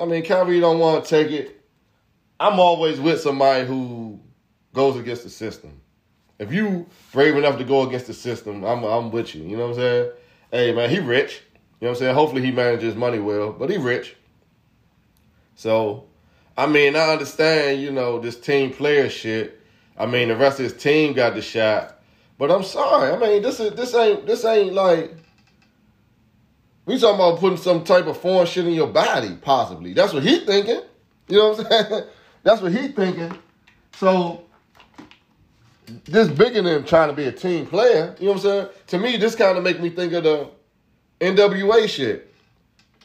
[0.00, 1.60] I mean, Kyrie don't want to take it.
[2.40, 4.20] I'm always with somebody who
[4.72, 5.80] goes against the system.
[6.38, 9.42] If you brave enough to go against the system, I'm I'm with you.
[9.42, 10.10] You know what I'm saying?
[10.52, 11.42] Hey man, he rich.
[11.80, 12.14] You know what I'm saying?
[12.14, 14.14] Hopefully he manages money well, but he rich.
[15.56, 16.06] So,
[16.56, 19.60] I mean, I understand, you know, this team player shit.
[19.96, 22.00] I mean, the rest of his team got the shot.
[22.38, 23.10] But I'm sorry.
[23.10, 25.16] I mean, this is this ain't this ain't like
[26.88, 29.92] we talking about putting some type of foreign shit in your body, possibly.
[29.92, 30.80] That's what he thinking.
[31.28, 32.04] You know what I'm saying?
[32.42, 33.36] That's what he thinking.
[33.92, 34.44] So
[36.06, 38.16] this bigger than trying to be a team player.
[38.18, 38.68] You know what I'm saying?
[38.86, 40.48] To me, this kind of make me think of the
[41.20, 42.32] NWA shit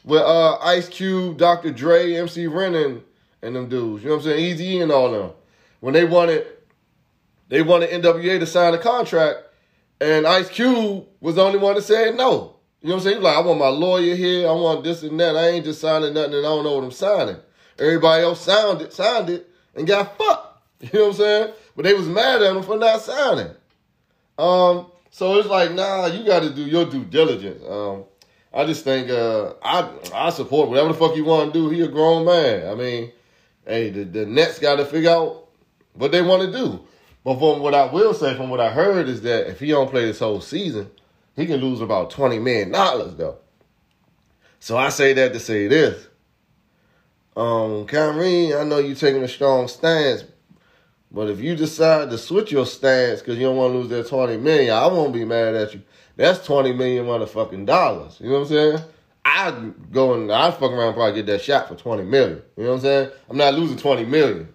[0.06, 1.72] with uh, Ice Cube, Dr.
[1.72, 3.02] Dre, MC Ren, and,
[3.42, 4.02] and them dudes.
[4.02, 4.58] You know what I'm saying?
[4.58, 5.32] Eazy and all them.
[5.82, 6.48] When they wanted,
[7.50, 9.40] they wanted NWA to sign a contract,
[10.00, 12.54] and Ice Cube was the only one that said no.
[12.84, 13.22] You know what I'm saying?
[13.24, 14.46] Like, I want my lawyer here.
[14.46, 15.38] I want this and that.
[15.38, 17.38] I ain't just signing nothing, and I don't know what I'm signing.
[17.80, 20.50] Everybody else signed it, signed it, and got fucked.
[20.82, 21.54] You know what I'm saying?
[21.78, 23.52] But they was mad at him for not signing.
[24.38, 27.64] Um, so it's like, nah, you got to do your due diligence.
[27.66, 28.04] Um,
[28.54, 31.70] I just think uh, I I support whatever the fuck you want to do.
[31.70, 32.70] He a grown man.
[32.70, 33.14] I mean,
[33.66, 35.48] hey, the, the Nets got to figure out
[35.94, 36.82] what they want to do.
[37.24, 39.90] But from what I will say, from what I heard, is that if he don't
[39.90, 40.92] play this whole season,
[41.36, 43.38] he can lose about twenty million dollars though.
[44.60, 46.08] So I say that to say this.
[47.36, 50.24] Um, Kyrie, I know you're taking a strong stance,
[51.12, 54.08] but if you decide to switch your stance because you don't want to lose that
[54.08, 55.82] 20 million, I won't be mad at you.
[56.16, 58.20] That's 20 million motherfucking dollars.
[58.20, 58.80] You know what I'm saying?
[59.26, 62.42] I'd go and I'd fuck around and probably get that shot for 20 million.
[62.56, 63.10] You know what I'm saying?
[63.30, 64.54] I'm not losing 20 million.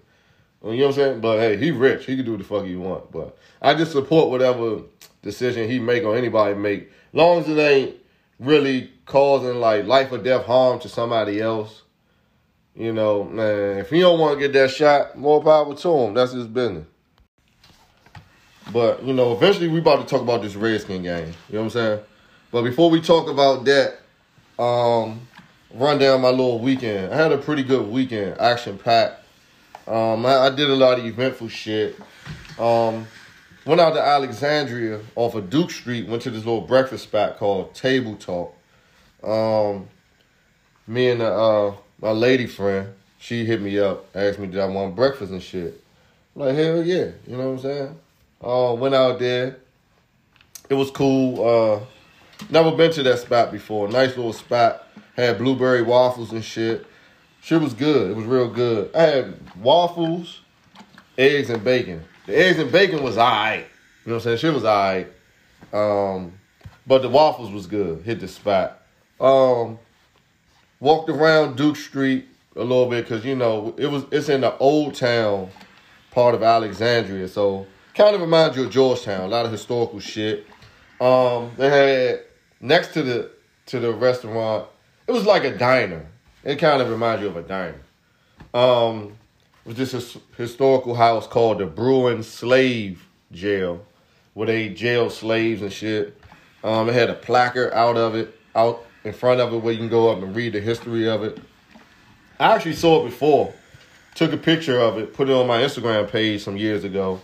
[0.65, 1.21] You know what I'm saying?
[1.21, 2.07] But hey, he rich.
[2.07, 3.13] He can do the fuck he want.
[3.13, 4.83] But I just support whatever
[5.23, 6.91] decision he make or anybody make.
[7.13, 7.97] Long as it ain't
[8.39, 11.83] really causing like life or death harm to somebody else.
[12.75, 16.15] You know, man, if he don't want to get that shot, more power to him.
[16.15, 16.87] That's his business.
[18.73, 21.33] But, you know, eventually we about to talk about this Redskin game.
[21.49, 22.01] You know what I'm saying?
[22.53, 23.99] But before we talk about that,
[24.63, 25.27] um,
[25.75, 27.13] run down my little weekend.
[27.13, 29.18] I had a pretty good weekend, action packed.
[29.89, 31.99] Um, I, I, did a lot of eventful shit.
[32.59, 33.07] Um,
[33.65, 37.75] went out to Alexandria off of Duke Street, went to this little breakfast spot called
[37.75, 38.55] Table Talk.
[39.23, 39.89] Um,
[40.87, 44.67] me and the uh, my lady friend, she hit me up, asked me did I
[44.67, 45.83] want breakfast and shit.
[46.37, 48.01] I'm like, hell yeah, you know what I'm saying?
[48.45, 49.57] Uh, went out there.
[50.69, 51.49] It was cool.
[51.49, 51.81] Uh,
[52.51, 53.89] never been to that spot before.
[53.89, 54.87] Nice little spot.
[55.17, 56.87] Had blueberry waffles and shit.
[57.49, 58.11] Shit was good.
[58.11, 58.95] It was real good.
[58.95, 60.43] I had waffles,
[61.17, 62.05] eggs, and bacon.
[62.27, 63.61] The eggs and bacon was alright.
[64.05, 64.37] You know what I'm saying?
[64.37, 65.11] Shit was alright.
[65.73, 66.35] Um,
[66.87, 68.03] but the waffles was good.
[68.03, 68.83] Hit the spot.
[69.19, 69.79] Um,
[70.79, 74.55] walked around Duke Street a little bit because you know it was it's in the
[74.59, 75.49] old town
[76.11, 79.23] part of Alexandria, so kind of reminds you of Georgetown.
[79.23, 80.47] A lot of historical shit.
[81.01, 82.21] Um, they had
[82.61, 83.31] next to the
[83.69, 84.69] to the restaurant,
[85.07, 86.05] it was like a diner.
[86.49, 87.79] It kind of reminds you of a diner.
[88.55, 89.19] Um,
[89.67, 93.85] it was this historical house called the Bruin Slave Jail,
[94.33, 96.19] where they jail slaves and shit.
[96.65, 99.79] Um, it had a placard out of it, out in front of it where you
[99.79, 101.39] can go up and read the history of it.
[102.41, 103.53] I actually saw it before.
[104.15, 107.21] Took a picture of it, put it on my Instagram page some years ago.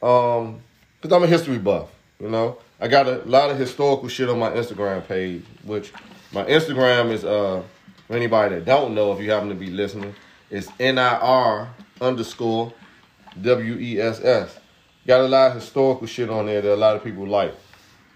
[0.00, 0.60] Um,
[1.02, 1.88] cause I'm a history buff,
[2.20, 2.58] you know.
[2.80, 5.92] I got a lot of historical shit on my Instagram page, which
[6.32, 7.64] my Instagram is uh
[8.10, 10.16] for anybody that don't know, if you happen to be listening,
[10.50, 11.68] it's NIR
[12.00, 12.72] underscore
[13.40, 14.58] W E S S.
[15.06, 17.54] Got a lot of historical shit on there that a lot of people like.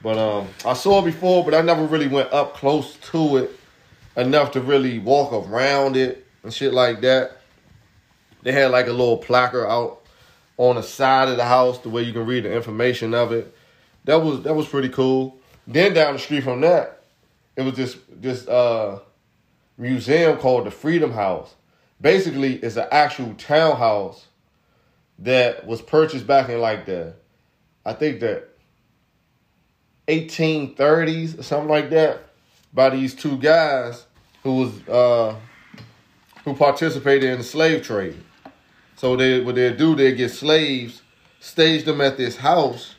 [0.02, 3.52] But um, I saw it before, but I never really went up close to it
[4.16, 7.38] enough to really walk around it and shit like that.
[8.42, 10.00] They had like a little placard out
[10.56, 13.56] on the side of the house, the way you can read the information of it.
[14.06, 15.38] That was that was pretty cool.
[15.68, 17.04] Then down the street from that,
[17.54, 18.98] it was just just uh,
[19.76, 21.54] museum called the Freedom House.
[22.00, 24.26] Basically, it's an actual townhouse
[25.18, 27.14] that was purchased back in like the,
[27.84, 28.48] I think that
[30.08, 32.24] 1830s or something like that
[32.72, 34.06] by these two guys
[34.42, 35.36] who was uh,
[36.44, 38.16] who participated in the slave trade.
[38.96, 41.02] So they what they do, they get slaves,
[41.40, 42.96] stage them at this house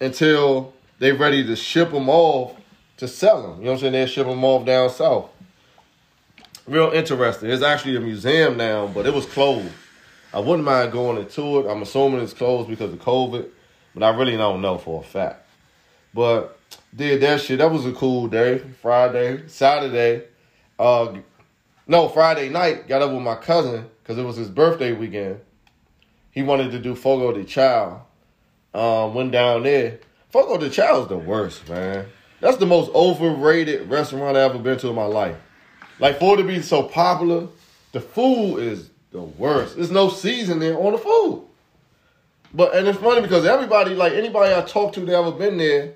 [0.00, 2.56] until they're ready to ship them off
[2.98, 3.58] to sell them.
[3.58, 3.92] You know what I'm saying?
[3.94, 5.30] They ship them off down south.
[6.68, 7.48] Real interesting.
[7.48, 9.72] It's actually a museum now, but it was closed.
[10.34, 11.66] I wouldn't mind going into it.
[11.66, 13.48] I'm assuming it's closed because of COVID,
[13.94, 15.46] but I really don't know for a fact.
[16.12, 16.58] But
[16.94, 17.58] did that shit.
[17.58, 18.58] That was a cool day.
[18.82, 20.24] Friday, Saturday,
[20.78, 21.14] uh,
[21.86, 22.86] no Friday night.
[22.86, 25.40] Got up with my cousin because it was his birthday weekend.
[26.32, 28.02] He wanted to do Fogo de Chao.
[28.74, 30.00] Um, went down there.
[30.28, 32.08] Fogo de Chao is the worst, man.
[32.40, 35.36] That's the most overrated restaurant I ever been to in my life.
[35.98, 37.48] Like for it to be so popular,
[37.92, 39.76] the food is the worst.
[39.76, 41.44] There's no seasoning on the food.
[42.54, 45.94] But and it's funny because everybody, like anybody I talked to that ever been there,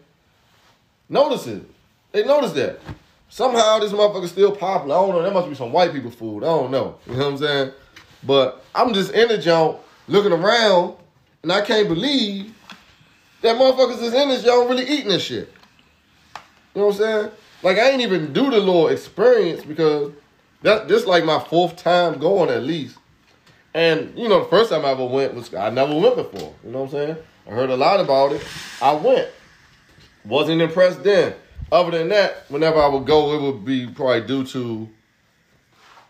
[1.09, 1.63] notice it.
[2.13, 2.81] They notice that.
[3.29, 4.95] Somehow this motherfucker's still popular.
[4.95, 5.23] I don't know.
[5.23, 6.45] That must be some white people food.
[6.45, 6.99] I don't know.
[7.07, 7.73] You know what I'm saying?
[8.25, 10.97] But I'm just in the joint looking around,
[11.43, 12.55] and I can't believe
[13.41, 15.53] that motherfuckers is in this joint really eating this shit.
[16.75, 17.31] You know what I'm saying?
[17.63, 20.13] Like I ain't even do the little experience because
[20.63, 22.99] that this like my fourth time going at least.
[23.75, 26.55] And you know, the first time I ever went was I never went before.
[26.65, 27.17] You know what I'm saying?
[27.47, 28.45] I heard a lot about it.
[28.81, 29.29] I went.
[30.25, 31.35] Wasn't impressed then.
[31.71, 34.89] Other than that, whenever I would go, it would be probably due to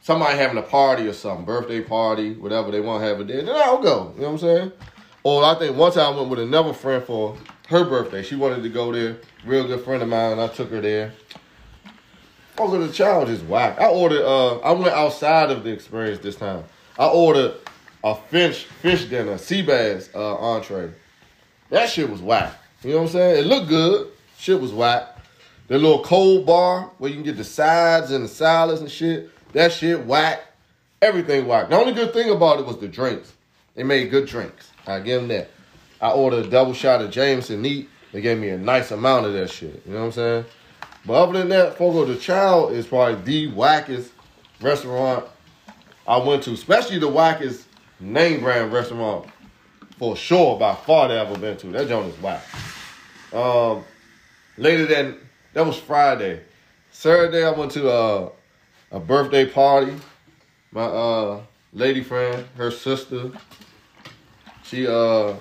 [0.00, 3.42] somebody having a party or something, birthday party, whatever they want to have it there.
[3.42, 4.12] Then I'll go.
[4.16, 4.72] You know what I'm saying?
[5.22, 7.36] Or I think one time I went with another friend for
[7.68, 8.22] her birthday.
[8.22, 9.18] She wanted to go there.
[9.46, 10.38] Real good friend of mine.
[10.38, 11.12] I took her there.
[12.62, 13.80] Fogo de Chao is whack.
[13.80, 14.24] I ordered.
[14.24, 16.62] Uh, I went outside of the experience this time.
[16.96, 17.56] I ordered
[18.04, 20.92] a fish fish dinner, sea bass uh, entree.
[21.70, 22.54] That shit was whack.
[22.84, 23.38] You know what I'm saying?
[23.40, 24.12] It looked good.
[24.38, 25.08] Shit was whack.
[25.66, 29.30] The little cold bar where you can get the sides and the salads and shit.
[29.54, 30.44] That shit whack.
[31.00, 31.68] Everything whack.
[31.68, 33.32] The only good thing about it was the drinks.
[33.74, 34.70] They made good drinks.
[34.86, 35.50] I give them that.
[36.00, 37.88] I ordered a double shot of Jameson neat.
[38.12, 39.82] They gave me a nice amount of that shit.
[39.84, 40.44] You know what I'm saying?
[41.04, 44.10] But other than that, Fogo de Chao is probably the wackest
[44.60, 45.26] restaurant
[46.06, 47.64] I went to, especially the wackest
[47.98, 49.26] name brand restaurant
[49.98, 51.68] for sure by far that I've ever been to.
[51.68, 52.42] That joint is whack.
[53.32, 53.84] Um,
[54.56, 55.18] later than
[55.54, 56.42] that was Friday.
[56.90, 58.30] Saturday I went to a,
[58.90, 59.94] a birthday party.
[60.70, 63.30] My uh, lady friend, her sister,
[64.62, 65.34] she uh, I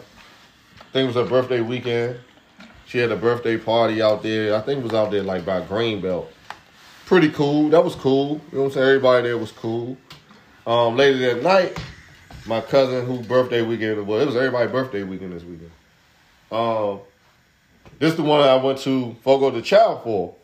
[0.94, 2.20] think it was her birthday weekend.
[2.92, 4.54] She had a birthday party out there.
[4.54, 6.28] I think it was out there like by Greenbelt.
[7.06, 7.70] Pretty cool.
[7.70, 8.42] That was cool.
[8.52, 8.86] You know what I'm saying?
[8.86, 9.96] Everybody there was cool.
[10.68, 11.82] Um, later that night,
[12.46, 15.72] my cousin whose birthday weekend it was, it was everybody's birthday weekend this weekend.
[16.52, 17.00] Um,
[17.98, 20.36] this is the one I went to Fogo de Chao for.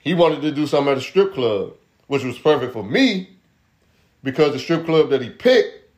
[0.00, 1.72] He wanted to do something at a strip club,
[2.06, 3.30] which was perfect for me
[4.22, 5.88] because the strip club that he picked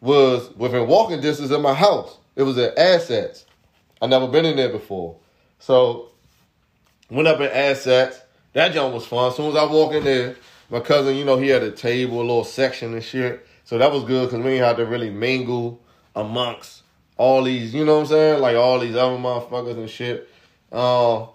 [0.00, 2.16] was within walking distance of my house.
[2.36, 3.44] It was at Assets.
[4.00, 5.16] I never been in there before.
[5.58, 6.10] So
[7.10, 8.20] went up in Assets.
[8.52, 9.28] That joint was fun.
[9.28, 10.36] As soon as I walk in there,
[10.70, 13.46] my cousin, you know, he had a table, a little section and shit.
[13.64, 15.82] So that was good because we didn't to really mingle
[16.14, 16.82] amongst
[17.16, 18.40] all these, you know what I'm saying?
[18.40, 20.28] Like all these other motherfuckers and shit.
[20.70, 21.26] Uh,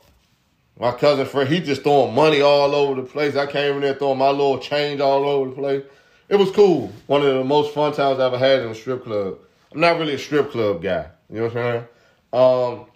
[0.79, 3.35] my cousin Fred, he just throwing money all over the place.
[3.35, 5.83] I came in there throwing my little change all over the place.
[6.29, 6.91] It was cool.
[7.07, 9.37] One of the most fun times I ever had in a strip club.
[9.71, 11.07] I'm not really a strip club guy.
[11.29, 11.87] You know what I'm saying?
[12.33, 12.87] Um,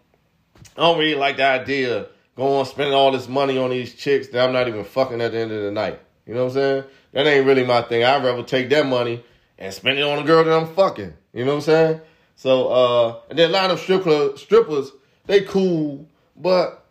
[0.76, 4.44] I don't really like the idea going spending all this money on these chicks that
[4.44, 6.00] I'm not even fucking at the end of the night.
[6.26, 6.84] You know what I'm saying?
[7.14, 8.04] That ain't really my thing.
[8.04, 9.24] I'd rather take that money
[9.58, 11.14] and spend it on a girl that I'm fucking.
[11.34, 12.02] You know what I'm saying?
[12.36, 14.92] So, uh, and then a lot of strip club strippers,
[15.26, 16.86] they cool, but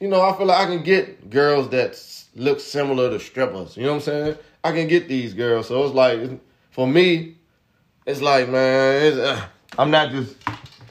[0.00, 2.00] you know, I feel like I can get girls that
[2.34, 3.76] look similar to strippers.
[3.76, 4.36] You know what I'm saying?
[4.62, 5.68] I can get these girls.
[5.68, 7.36] So it's like, for me,
[8.06, 9.44] it's like, man, it's, uh,
[9.78, 10.36] I'm not just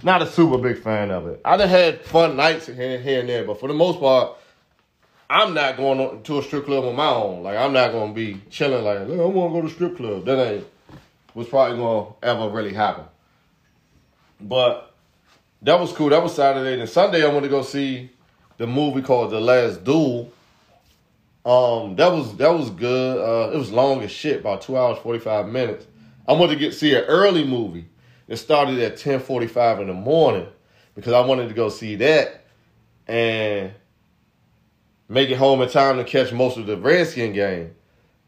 [0.04, 1.42] not a super big fan of it.
[1.46, 4.38] I done had fun nights here, here and there, but for the most part,
[5.30, 7.44] I'm not going to a strip club on my own.
[7.44, 10.26] Like I'm not gonna be chilling like, I want to go to strip club.
[10.26, 10.68] That ain't
[11.34, 13.06] was probably gonna ever really happen.
[14.40, 14.94] But
[15.62, 16.10] that was cool.
[16.10, 16.76] That was Saturday.
[16.76, 18.12] Then Sunday I went to go see
[18.58, 20.32] the movie called The Last Duel.
[21.46, 23.18] Um, that was that was good.
[23.18, 25.86] Uh, it was long as shit, about two hours forty five minutes.
[26.28, 27.86] I wanted to get see an early movie.
[28.28, 30.48] It started at ten forty five in the morning
[30.96, 32.46] because I wanted to go see that
[33.08, 33.74] and
[35.10, 37.76] make it home in time to catch most of the Redskin game.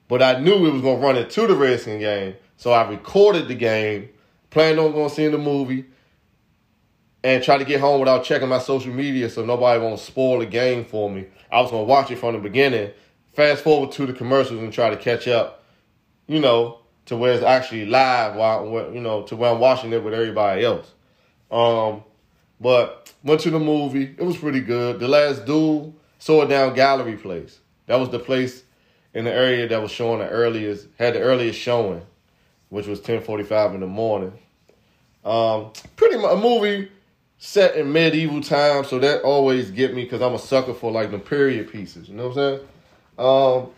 [0.08, 3.56] But I knew it was gonna run into the Redskin game, so I recorded the
[3.56, 4.10] game,
[4.50, 5.86] planned on going to see the movie,
[7.24, 10.46] and try to get home without checking my social media so nobody won't spoil the
[10.46, 11.26] game for me.
[11.52, 12.92] I was gonna watch it from the beginning,
[13.34, 15.64] fast forward to the commercials and try to catch up,
[16.28, 20.04] you know, to where it's actually live while you know, to where I'm watching it
[20.04, 20.92] with everybody else.
[21.52, 22.04] Um,
[22.60, 24.16] but went to the movie.
[24.18, 25.00] It was pretty good.
[25.00, 27.60] The last duel, Sword Down Gallery place.
[27.88, 28.64] That was the place
[29.14, 32.02] in the area that was showing the earliest had the earliest showing,
[32.70, 34.34] which was 10:45 in the morning.
[35.24, 36.92] Um, pretty much a movie
[37.38, 41.12] set in medieval times, so that always get me because I'm a sucker for like
[41.12, 42.10] the period pieces.
[42.10, 42.68] You know what I'm saying?
[43.18, 43.70] Um,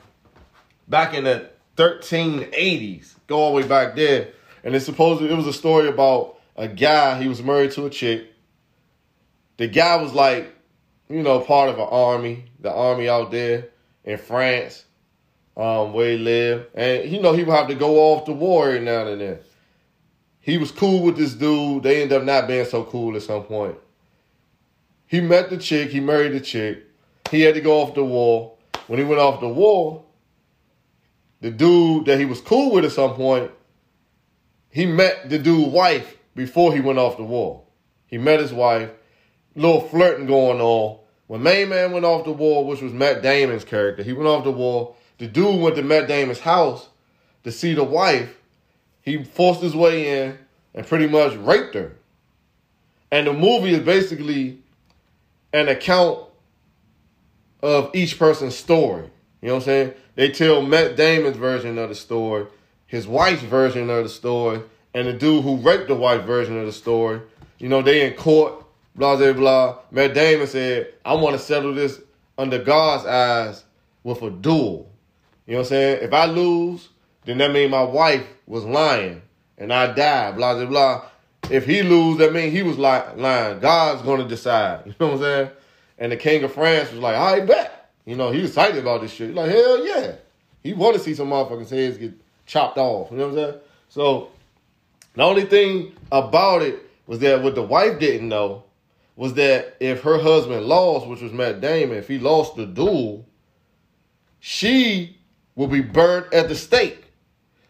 [0.87, 4.29] back in the 1380s, go all the way back there,
[4.63, 7.21] and it's supposed it was a story about a guy.
[7.21, 8.27] He was married to a chick.
[9.57, 10.53] The guy was like,
[11.09, 13.69] you know, part of an army, the army out there
[14.03, 14.85] in France,
[15.55, 18.67] um, where he lived, and you know he would have to go off to war
[18.67, 19.39] every now and then
[20.47, 21.83] he was cool with this dude.
[21.83, 23.75] They ended up not being so cool at some point.
[25.05, 26.85] He met the chick, he married the chick.
[27.29, 28.55] He had to go off the war.
[28.87, 30.05] When he went off the war,
[31.41, 33.52] the dude that he was cool with at some point,
[34.69, 37.67] he met the dude's wife before he went off the wall.
[38.08, 38.89] He met his wife,
[39.56, 41.00] little flirting going on.
[41.28, 44.43] When Main Man went off the wall, which was Matt Damon's character, he went off
[44.43, 44.95] the wall.
[45.17, 46.88] The dude went to Matt Damon's house
[47.43, 48.38] to see the wife
[49.02, 50.38] he forced his way in
[50.73, 51.95] and pretty much raped her.
[53.12, 54.60] And the movie is basically
[55.54, 56.19] an account
[57.62, 59.10] of each person's story.
[59.41, 59.93] You know what I'm saying?
[60.15, 62.47] They tell Matt Damon's version of the story,
[62.88, 64.62] his wife's version of the story,
[64.93, 67.21] and the dude who raped the wife version of the story.
[67.60, 69.80] You know, they in court, blah, blah, blah.
[69.91, 72.00] Matt Damon said, I want to settle this
[72.38, 73.63] under God's eyes
[74.04, 74.91] with a duel.
[75.45, 76.04] You know what I'm saying?
[76.04, 76.89] If I lose,
[77.26, 79.21] then that means my wife was lying
[79.58, 81.06] and I died, blah, blah, blah.
[81.50, 83.17] If he lose, that means he was lying.
[83.17, 84.84] God's going to decide.
[84.86, 85.52] You know what I'm saying?
[86.00, 87.76] And the king of France was like, I bet.
[88.07, 89.27] You know, he was excited about this shit.
[89.27, 90.13] He's like, hell yeah.
[90.63, 92.13] He want to see some motherfuckers' heads get
[92.45, 93.11] chopped off.
[93.11, 93.61] You know what I'm saying?
[93.89, 94.31] So
[95.13, 98.63] the only thing about it was that what the wife didn't know
[99.17, 103.25] was that if her husband lost, which was Matt Damon, if he lost the duel,
[104.39, 105.17] she
[105.55, 107.11] will be burnt at the stake.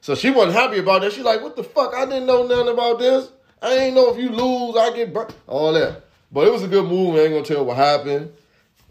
[0.02, 1.14] So she wasn't happy about that.
[1.14, 1.96] She like, what the fuck?
[1.96, 3.32] I didn't know nothing about this.
[3.60, 5.34] I ain't know if you lose, I get burnt.
[5.48, 6.06] All that.
[6.32, 7.16] But it was a good move.
[7.16, 8.32] I ain't gonna tell what happened.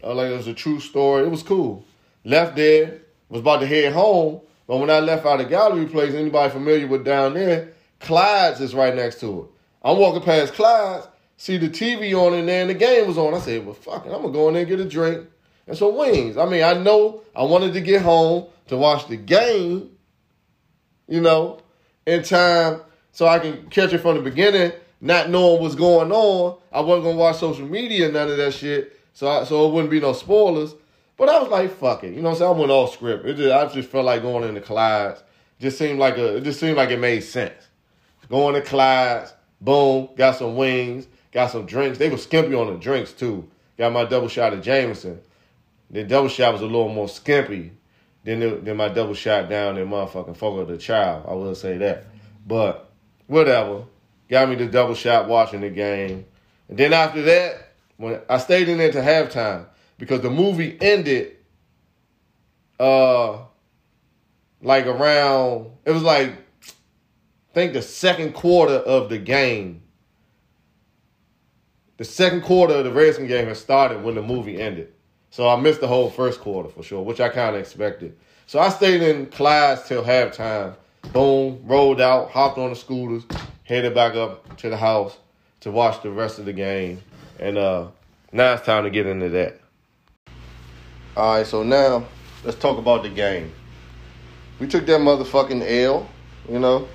[0.03, 1.23] Uh, like it was a true story.
[1.23, 1.85] It was cool.
[2.23, 4.41] Left there, was about to head home.
[4.67, 8.75] But when I left out of gallery place, anybody familiar with down there, Clyde's is
[8.75, 9.45] right next to it.
[9.81, 11.07] I'm walking past Clyde's,
[11.37, 13.33] see the TV on in there, and the game was on.
[13.33, 15.27] I said, well, fuck it, I'm gonna go in there and get a drink
[15.67, 16.37] and some wings.
[16.37, 19.91] I mean, I know I wanted to get home to watch the game,
[21.07, 21.61] you know,
[22.05, 22.81] in time
[23.11, 26.59] so I can catch it from the beginning, not knowing what's going on.
[26.71, 28.96] I wasn't gonna watch social media, none of that shit.
[29.17, 30.75] So I, so it wouldn't be no spoilers.
[31.17, 32.13] But I was like, fuck it.
[32.13, 32.51] You know what I'm saying?
[32.51, 33.25] I went off script.
[33.25, 35.23] It just, I just felt like going into Clyde's.
[35.59, 37.67] Just seemed like a it just seemed like it made sense.
[38.29, 41.97] Going to Clyde's, boom, got some wings, got some drinks.
[41.97, 43.49] They were skimpy on the drinks too.
[43.75, 45.19] Got my double shot of Jameson.
[45.89, 47.71] The double shot was a little more skimpy
[48.23, 51.27] than the, then my double shot down that motherfucking Fogo de Chão.
[51.27, 52.05] I will say that.
[52.45, 52.91] But
[53.25, 53.85] whatever.
[54.29, 56.25] Got me the double shot watching the game.
[56.69, 57.66] And then after that,
[57.97, 59.65] when I stayed in there to halftime
[59.97, 61.35] because the movie ended
[62.79, 63.39] uh
[64.61, 69.81] like around it was like I think the second quarter of the game.
[71.97, 74.93] The second quarter of the racing game had started when the movie ended.
[75.31, 78.15] So I missed the whole first quarter for sure, which I kind of expected.
[78.45, 80.75] So I stayed in Clyde's till halftime.
[81.13, 83.23] Boom, rolled out, hopped on the scooters,
[83.63, 85.17] headed back up to the house
[85.61, 87.01] to watch the rest of the game.
[87.39, 87.87] And uh,
[88.31, 89.59] now it's time to get into that.
[91.15, 92.05] All right, so now
[92.43, 93.51] let's talk about the game.
[94.59, 96.09] We took that motherfucking L,
[96.49, 96.87] you know.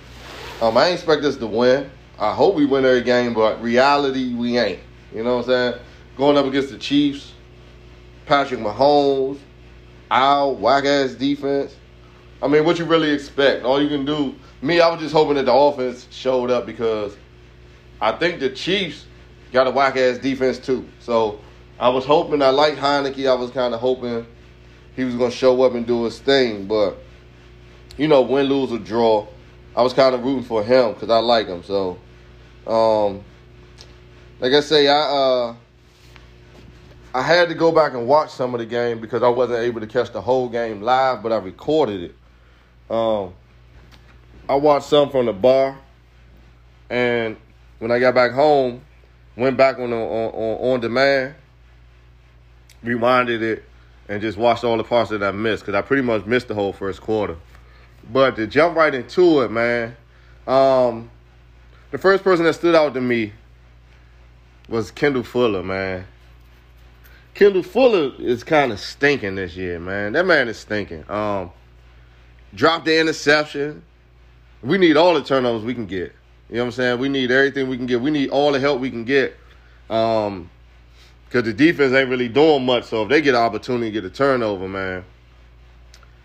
[0.61, 1.91] Um, I expect us to win.
[2.19, 4.81] I hope we win every game, but reality, we ain't.
[5.15, 5.83] You know what I'm saying?
[6.17, 7.33] Going up against the Chiefs,
[8.27, 9.39] Patrick Mahomes,
[10.11, 11.75] our whack ass defense.
[12.43, 13.65] I mean, what you really expect?
[13.65, 14.35] All you can do.
[14.61, 17.17] Me, I was just hoping that the offense showed up because
[18.01, 19.07] I think the Chiefs
[19.53, 20.89] got a whack ass defense too.
[21.01, 21.41] So
[21.79, 22.43] I was hoping.
[22.43, 23.29] I like Heinicke.
[23.29, 24.27] I was kind of hoping
[24.97, 26.67] he was gonna show up and do his thing.
[26.67, 26.99] But
[27.97, 29.27] you know, win, lose or draw,
[29.77, 31.63] I was kind of rooting for him because I like him.
[31.63, 31.99] So,
[32.67, 33.23] um,
[34.41, 35.55] like I say, I uh,
[37.15, 39.81] I had to go back and watch some of the game because I wasn't able
[39.81, 42.15] to catch the whole game live, but I recorded it.
[42.91, 43.35] Um,
[44.49, 45.79] I watched some from the bar,
[46.91, 47.37] and
[47.79, 48.83] when I got back home,
[49.37, 51.35] went back on the, on, on, demand,
[52.85, 53.65] rewinded it,
[54.09, 56.55] and just watched all the parts that I missed because I pretty much missed the
[56.55, 57.37] whole first quarter.
[58.13, 59.97] But to jump right into it, man,
[60.47, 61.11] um,
[61.91, 63.33] the first person that stood out to me
[64.69, 66.07] was Kendall Fuller, man.
[67.35, 70.13] Kendall Fuller is kind of stinking this year, man.
[70.13, 71.09] That man is stinking.
[71.11, 71.51] Um,
[72.55, 73.83] dropped the interception.
[74.63, 76.15] We need all the turnovers we can get.
[76.53, 76.99] You know what I'm saying?
[76.99, 78.03] We need everything we can get.
[78.03, 79.35] We need all the help we can get.
[79.89, 80.51] Um,
[81.31, 82.85] cause the defense ain't really doing much.
[82.85, 85.03] So if they get an opportunity to get a turnover, man,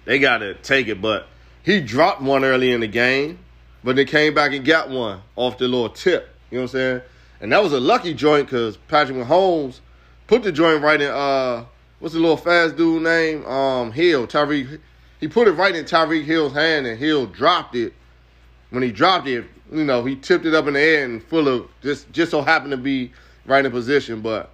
[0.03, 1.01] they gotta take it.
[1.01, 1.27] But
[1.63, 3.39] he dropped one early in the game,
[3.85, 6.27] but they came back and got one off the little tip.
[6.51, 7.01] You know what I'm saying?
[7.39, 9.79] And that was a lucky joint because Patrick Mahomes
[10.27, 11.63] put the joint right in uh
[11.99, 13.45] what's the little fast dude name?
[13.45, 14.81] Um Hill, Tyreek
[15.21, 17.93] he put it right in Tyreek Hill's hand and Hill dropped it.
[18.71, 21.63] When he dropped it, you know, he tipped it up in the air and Fuller
[21.81, 23.11] just just so happened to be
[23.45, 24.21] right in position.
[24.21, 24.51] But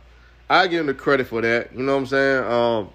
[0.49, 1.73] I give him the credit for that.
[1.73, 2.43] You know what I'm saying?
[2.45, 2.89] Um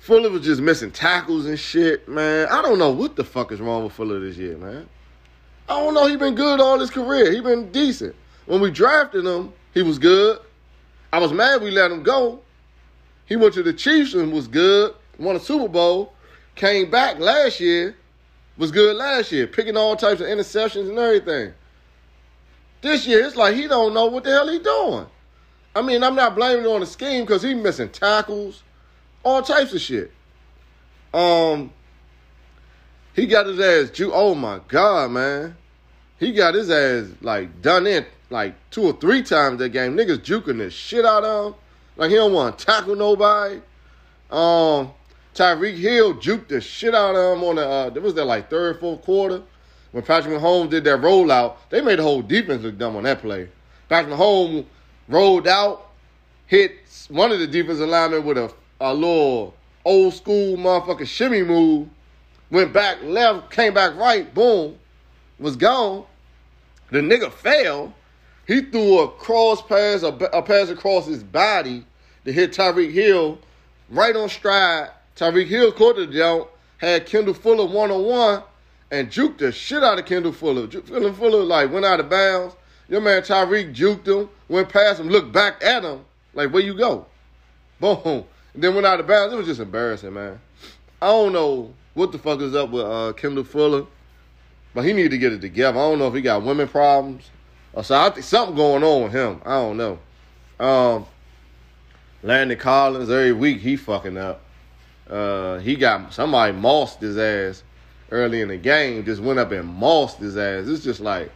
[0.00, 2.48] Fuller was just missing tackles and shit, man.
[2.50, 4.88] I don't know what the fuck is wrong with Fuller this year, man.
[5.68, 6.06] I don't know.
[6.06, 7.30] He been good all his career.
[7.30, 8.16] He been decent.
[8.46, 10.38] When we drafted him, he was good.
[11.12, 12.40] I was mad we let him go.
[13.26, 14.94] He went to the Chiefs and was good.
[15.18, 16.14] Won a Super Bowl.
[16.54, 17.94] Came back last year.
[18.58, 19.46] Was good last year.
[19.46, 21.54] Picking all types of interceptions and everything.
[22.80, 25.06] This year, it's like he don't know what the hell he doing.
[25.74, 28.62] I mean, I'm not blaming on the scheme because he missing tackles,
[29.22, 30.12] all types of shit.
[31.14, 31.72] Um,
[33.14, 35.56] he got his ass ju- Oh my god, man,
[36.18, 39.96] he got his ass like done in like two or three times that game.
[39.96, 41.60] Niggas juking the shit out of him.
[41.96, 43.60] Like he don't want to tackle nobody.
[44.30, 44.92] Um,
[45.38, 47.68] Tyreek Hill juked the shit out of him on the.
[47.68, 49.42] Uh, was that like third, fourth quarter
[49.92, 51.56] when Patrick Mahomes did that rollout.
[51.70, 53.48] They made the whole defense look dumb on that play.
[53.88, 54.66] Patrick Mahomes
[55.06, 55.90] rolled out,
[56.46, 56.72] hit
[57.08, 61.88] one of the defensive linemen with a a little old school motherfucking shimmy move.
[62.50, 64.76] Went back left, came back right, boom,
[65.38, 66.04] was gone.
[66.90, 67.94] The nigga fell.
[68.46, 71.84] He threw a cross pass, a, a pass across his body
[72.24, 73.38] to hit Tyreek Hill
[73.90, 74.90] right on stride.
[75.18, 76.46] Tyreek Hill caught the jump,
[76.76, 78.42] had Kendall Fuller one on one,
[78.92, 80.68] and juked the shit out of Kendall Fuller.
[80.68, 82.54] Kendall Fuller like went out of bounds.
[82.88, 86.04] Your man Tyreek juked him, went past him, looked back at him,
[86.34, 87.04] like where you go?
[87.80, 88.24] Boom.
[88.54, 89.34] And then went out of bounds.
[89.34, 90.40] It was just embarrassing, man.
[91.02, 93.86] I don't know what the fuck is up with uh, Kendall Fuller,
[94.72, 95.78] but he need to get it together.
[95.78, 97.28] I don't know if he got women problems
[97.72, 97.96] or so.
[97.96, 99.42] I think something going on with him.
[99.44, 99.98] I don't know.
[100.60, 101.06] Um,
[102.22, 104.42] Landon Collins every week he fucking up.
[105.08, 107.62] Uh, he got somebody mossed his ass
[108.10, 109.04] early in the game.
[109.04, 110.66] Just went up and mossed his ass.
[110.68, 111.30] It's just like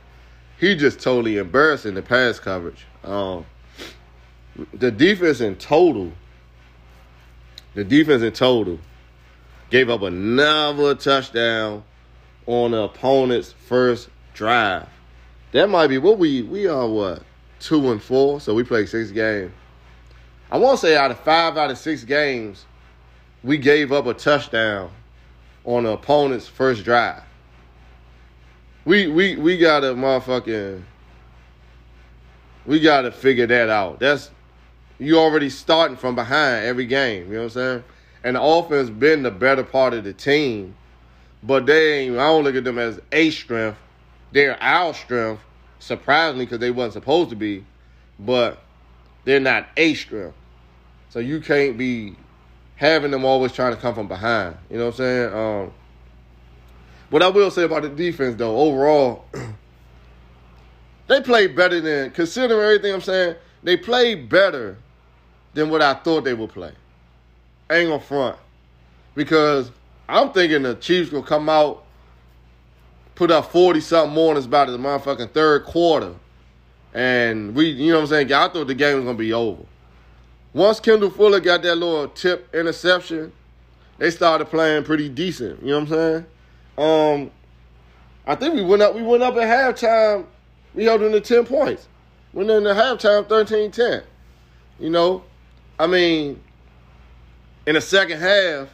[0.58, 2.86] he just totally embarrassed in the pass coverage.
[3.04, 3.46] Um,
[4.74, 6.12] the defense in total,
[7.74, 8.78] the defense in total
[9.70, 11.82] gave up another touchdown
[12.46, 14.88] on the opponent's first drive.
[15.52, 17.22] That might be what we we are what
[17.58, 19.52] two and four, so we played six games.
[20.50, 22.66] I want to say out of five out of six games,
[23.45, 24.90] we gave up a touchdown
[25.64, 27.22] on the opponent's first drive.
[28.84, 30.82] We we we gotta motherfucking
[32.66, 34.01] we gotta figure that out.
[34.01, 34.30] That's
[34.99, 37.26] you already starting from behind every game.
[37.28, 37.84] You know what I'm saying?
[38.24, 40.74] And the offense been the better part of the team,
[41.43, 42.16] but they ain't.
[42.16, 43.78] I don't look at them as a strength.
[44.30, 45.43] They're our strength,
[45.78, 47.64] surprisingly, because they wasn't supposed to be,
[48.18, 48.62] but
[49.24, 50.36] they're not a strength.
[51.11, 52.16] So you can't be
[52.82, 54.56] having them always trying to come from behind.
[54.68, 55.32] You know what I'm saying?
[55.32, 55.72] Um,
[57.10, 59.24] what I will say about the defense, though, overall,
[61.06, 64.78] they played better than, considering everything I'm saying, they played better
[65.54, 66.72] than what I thought they would play.
[67.70, 68.36] I ain't gonna front
[69.14, 69.70] because
[70.08, 71.84] I'm thinking the Chiefs gonna come out,
[73.14, 76.14] put up forty something more in about the motherfucking third quarter,
[76.92, 78.32] and we, you know what I'm saying?
[78.32, 79.62] I thought the game was gonna be over.
[80.55, 83.32] Once Kendall Fuller got that little tip interception,
[83.98, 85.61] they started playing pretty decent.
[85.62, 86.26] You know what I'm
[86.76, 87.24] saying?
[87.24, 87.30] Um,
[88.26, 88.94] I think we went up.
[88.94, 90.26] We went up at halftime.
[90.74, 91.88] We held them to ten points.
[92.32, 94.05] Went in the halftime 13-10.
[94.80, 95.22] You know,
[95.78, 96.42] I mean,
[97.66, 98.68] in the second half,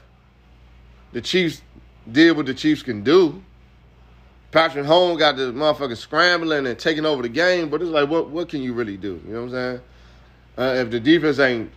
[1.12, 1.60] the Chiefs
[2.10, 3.42] did what the Chiefs can do.
[4.50, 8.30] Patrick Mahomes got the motherfucker scrambling and taking over the game, but it's like, what
[8.30, 9.20] what can you really do?
[9.26, 9.80] You know what I'm saying?
[10.58, 11.70] Uh, if the defense ain't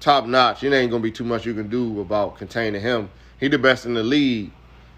[0.00, 3.10] top notch, it ain't gonna be too much you can do about containing him.
[3.38, 4.50] He the best in the league.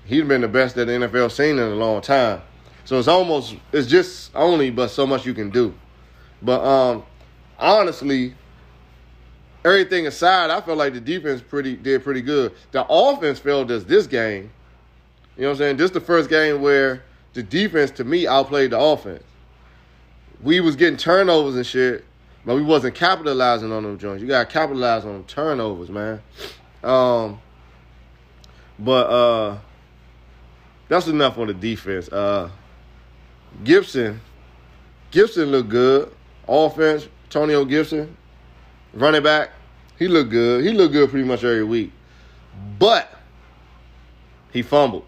[0.06, 2.40] He's been the best that the NFL seen in a long time.
[2.84, 5.74] So it's almost it's just only but so much you can do.
[6.40, 7.04] But um
[7.58, 8.34] honestly,
[9.64, 12.52] everything aside, I felt like the defense pretty did pretty good.
[12.72, 14.50] The offense failed us this game.
[15.36, 15.76] You know what I'm saying?
[15.76, 17.04] This is the first game where
[17.34, 19.22] the defense to me outplayed the offense.
[20.42, 22.04] We was getting turnovers and shit,
[22.44, 24.22] but we wasn't capitalizing on them joints.
[24.22, 26.20] You gotta capitalize on them turnovers, man.
[26.82, 27.40] Um
[28.78, 29.58] but uh
[30.88, 32.08] that's enough on the defense.
[32.08, 32.50] Uh
[33.64, 34.20] Gibson,
[35.10, 36.12] Gibson looked good.
[36.48, 38.16] Offense, Antonio Gibson,
[38.92, 39.50] running back,
[39.98, 40.64] he looked good.
[40.64, 41.92] He looked good pretty much every week.
[42.78, 43.12] But
[44.52, 45.04] he fumbled.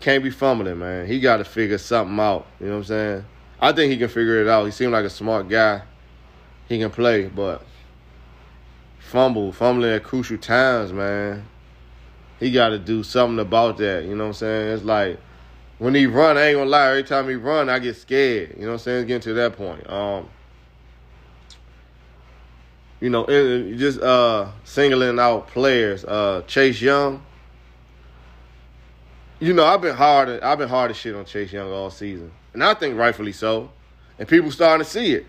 [0.00, 1.06] Can't be fumbling, man.
[1.06, 2.46] He got to figure something out.
[2.60, 3.24] You know what I'm saying?
[3.60, 4.64] I think he can figure it out.
[4.64, 5.82] He seemed like a smart guy.
[6.68, 7.62] He can play, but
[8.98, 11.46] fumble, fumbling at crucial times, man.
[12.38, 14.04] He got to do something about that.
[14.04, 14.72] You know what I'm saying?
[14.74, 15.18] It's like
[15.78, 16.90] when he run, I ain't gonna lie.
[16.90, 18.54] Every time he run, I get scared.
[18.56, 19.06] You know what I'm saying?
[19.06, 19.88] Getting to that point.
[19.88, 20.28] Um,
[23.00, 26.04] you know, it, just uh, singling out players.
[26.04, 27.24] Uh, Chase Young.
[29.40, 30.28] You know, I've been hard.
[30.40, 33.70] I've been hard as shit on Chase Young all season, and I think rightfully so.
[34.18, 35.26] And people starting to see it.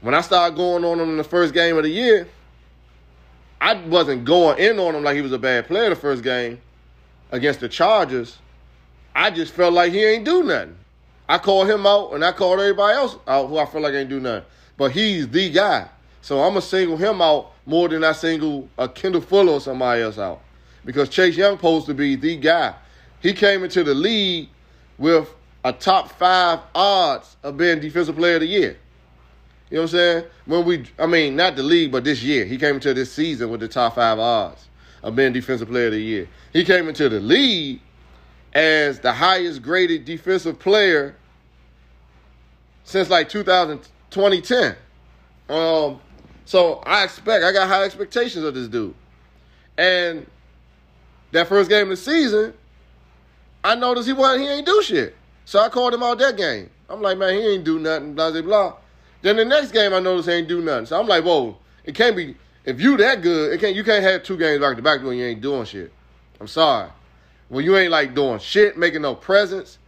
[0.00, 2.26] When I started going on him in the first game of the year,
[3.60, 6.58] I wasn't going in on him like he was a bad player the first game
[7.32, 8.38] against the Chargers.
[9.14, 10.74] I just felt like he ain't do nothing.
[11.28, 14.08] I called him out and I called everybody else out who I feel like ain't
[14.08, 14.48] do nothing.
[14.78, 15.90] But he's the guy.
[16.22, 20.00] So I'm gonna single him out more than I single a Kendall Fuller or somebody
[20.00, 20.40] else out.
[20.82, 22.74] Because Chase Young supposed to be the guy.
[23.20, 24.48] He came into the league
[24.96, 25.28] with
[25.64, 28.76] a top five odds of being defensive player of the year.
[29.70, 30.24] You know what I'm saying?
[30.44, 32.44] When we I mean not the league, but this year.
[32.44, 34.68] He came into this season with the top five odds
[35.02, 36.28] of being defensive player of the year.
[36.52, 37.80] He came into the league
[38.52, 41.16] as the highest graded defensive player
[42.84, 44.76] since like 2000, 2010.
[45.48, 46.00] Um,
[46.44, 48.94] so I expect, I got high expectations of this dude.
[49.76, 50.26] And
[51.32, 52.54] that first game of the season,
[53.64, 55.16] I noticed he wasn't, he ain't do shit.
[55.44, 56.70] So I called him out that game.
[56.88, 58.74] I'm like, man, he ain't do nothing, blah, blah, blah.
[59.22, 60.86] Then the next game I noticed he ain't do nothing.
[60.86, 64.02] So I'm like, whoa, it can't be, if you that good, it can't, you can't
[64.02, 65.92] have two games back to back when you ain't doing shit.
[66.40, 66.90] I'm sorry.
[67.48, 69.78] When you ain't like doing shit, making no presence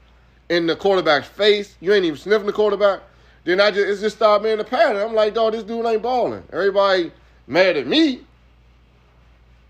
[0.48, 3.00] in the quarterback's face, you ain't even sniffing the quarterback.
[3.44, 4.96] Then I just it just started being a pattern.
[4.96, 6.42] I'm like, dog, this dude ain't balling.
[6.52, 7.12] Everybody
[7.46, 8.22] mad at me,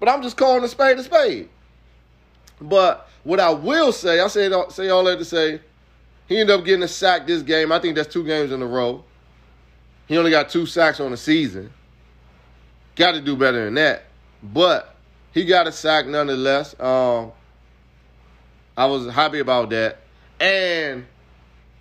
[0.00, 1.48] but I'm just calling a spade a spade.
[2.60, 5.60] But what I will say, I say uh, say all that to say,
[6.28, 7.72] he ended up getting a sack this game.
[7.72, 9.04] I think that's two games in a row.
[10.06, 11.72] He only got two sacks on the season.
[12.94, 14.04] Got to do better than that.
[14.42, 14.94] But
[15.32, 16.78] he got a sack nonetheless.
[16.80, 17.32] Um,
[18.76, 19.98] I was happy about that.
[20.40, 21.06] And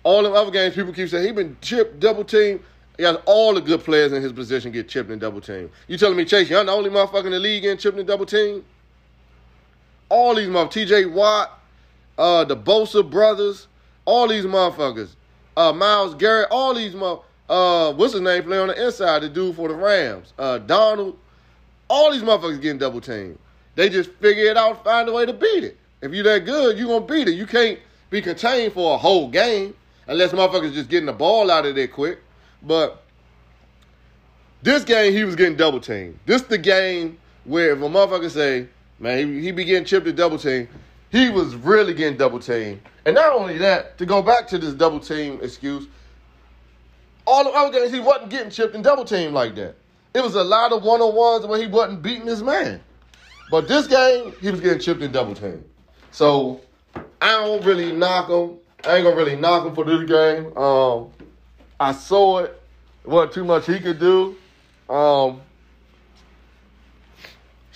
[0.02, 2.60] all the other games, people keep saying he been chipped, double team.
[2.96, 5.70] He has all the good players in his position get chipped and double team.
[5.86, 8.24] You telling me Chase Young the only motherfucker in the league getting chipped and double
[8.24, 8.64] team?
[10.08, 11.06] All these motherfuckers, T.J.
[11.06, 11.60] Watt,
[12.16, 13.68] uh, the Bosa brothers,
[14.06, 15.10] all these motherfuckers,
[15.56, 17.22] uh, Myles Garrett, all these motherfuckers.
[17.48, 18.42] Uh, what's his name?
[18.42, 20.32] Play on the inside, the dude for the Rams.
[20.38, 21.16] Uh, Donald.
[21.88, 23.38] All these motherfuckers getting double teamed.
[23.76, 25.78] They just figure it out, find a way to beat it.
[26.00, 27.34] If you that good, you gonna beat it.
[27.34, 27.78] You can't
[28.10, 29.74] be contained for a whole game
[30.08, 32.18] unless motherfuckers just getting the ball out of there quick.
[32.62, 33.02] But
[34.62, 36.18] this game, he was getting double teamed.
[36.26, 38.66] This the game where if a motherfucker say,
[38.98, 40.68] man, he, he be getting chipped at double team,
[41.16, 42.80] he was really getting double teamed.
[43.04, 45.86] And not only that, to go back to this double team excuse,
[47.26, 49.76] all the other games he wasn't getting chipped and double teamed like that.
[50.14, 52.80] It was a lot of one on ones where he wasn't beating his man.
[53.50, 55.64] But this game, he was getting chipped and double teamed.
[56.10, 56.60] So
[57.20, 58.58] I don't really knock him.
[58.84, 60.56] I ain't gonna really knock him for this game.
[60.56, 61.10] Um,
[61.78, 62.62] I saw it.
[63.04, 64.36] It wasn't too much he could do.
[64.88, 65.40] Um,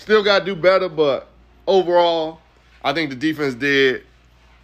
[0.01, 1.28] Still got to do better, but
[1.66, 2.39] overall,
[2.83, 4.05] I think the defense did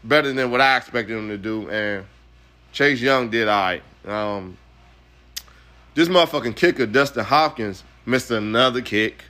[0.03, 2.07] better than what I expected them to do, and
[2.73, 3.83] Chase Young did all right.
[4.07, 4.57] Um,
[5.95, 9.25] this motherfucking kicker, Dustin Hopkins, missed another kick.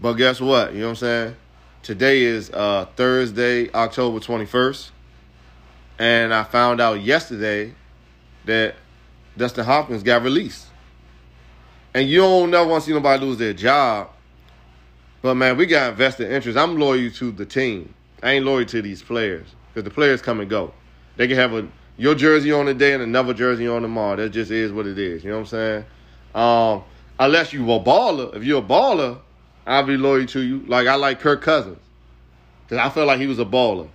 [0.00, 0.72] But guess what?
[0.72, 1.36] You know what I'm saying?
[1.82, 4.90] Today is uh, Thursday, October 21st.
[5.98, 7.74] And I found out yesterday
[8.46, 8.74] that
[9.36, 10.66] Dustin Hopkins got released.
[11.92, 14.10] And you don't never want to see nobody lose their job.
[15.24, 16.58] But man, we got vested interest.
[16.58, 17.94] I'm loyal to the team.
[18.22, 19.46] I ain't loyal to these players.
[19.72, 20.74] Because the players come and go.
[21.16, 21.66] They can have a
[21.96, 24.16] your jersey on the day and another jersey on tomorrow.
[24.16, 25.24] That just is what it is.
[25.24, 25.84] You know what I'm saying?
[26.34, 26.84] Um,
[27.18, 28.36] unless you a baller.
[28.36, 29.18] If you're a baller,
[29.66, 30.62] I'll be loyal to you.
[30.66, 31.78] Like I like Kirk Cousins.
[32.68, 33.88] Cause I felt like he was a baller.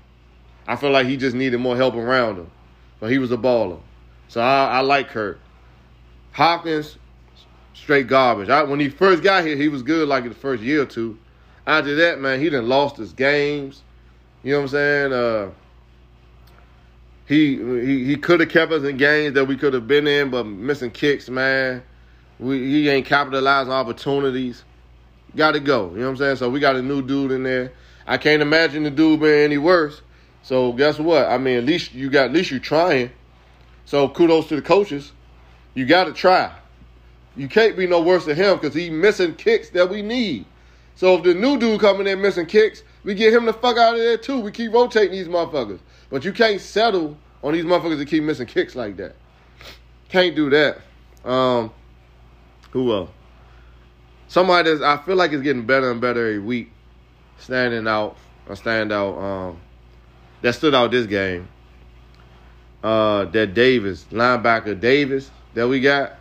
[0.68, 2.50] I feel like he just needed more help around him.
[3.00, 3.80] But he was a baller.
[4.30, 5.40] So I, I like Kirk.
[6.32, 6.98] Hopkins,
[7.80, 8.50] straight garbage.
[8.50, 10.86] I, when he first got here, he was good like in the first year or
[10.86, 11.18] two.
[11.66, 13.82] After that, man, he done lost his games.
[14.44, 15.14] You know what I'm saying?
[15.14, 15.50] Uh,
[17.28, 20.30] he he, he could have kept us in games that we could have been in,
[20.30, 21.84] but missing kicks, man.
[22.40, 24.64] We, he ain't capitalizing opportunities.
[25.36, 25.92] Got to go.
[25.92, 26.36] You know what I'm saying?
[26.38, 27.74] So we got a new dude in there.
[28.08, 30.02] I can't imagine the dude being any worse.
[30.42, 31.28] So guess what?
[31.28, 33.12] I mean, at least you got at least you trying.
[33.86, 35.12] So kudos to the coaches.
[35.76, 36.52] You got to try.
[37.40, 40.46] You can't be no worse than him because he missing kicks that we need.
[40.96, 43.94] So if the new dude coming in missing kicks, we get him the fuck out
[43.94, 44.42] of there too.
[44.42, 45.80] We keep rotating these motherfuckers.
[46.10, 49.16] But you can't settle on these motherfuckers that keep missing kicks like that.
[50.10, 50.82] Can't do that.
[51.24, 51.72] Um,
[52.72, 53.10] who else?
[54.28, 56.72] Somebody that's I feel like is getting better and better every week.
[57.38, 58.18] Standing out,
[58.50, 59.18] a standout.
[59.18, 59.62] Um,
[60.42, 61.48] that stood out this game.
[62.84, 66.19] Uh, that Davis linebacker Davis that we got.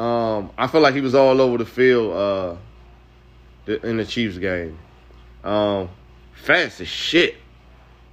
[0.00, 2.56] Um, I feel like he was all over the field uh,
[3.82, 4.78] in the Chiefs game.
[5.44, 5.90] Um,
[6.32, 7.36] fast as shit.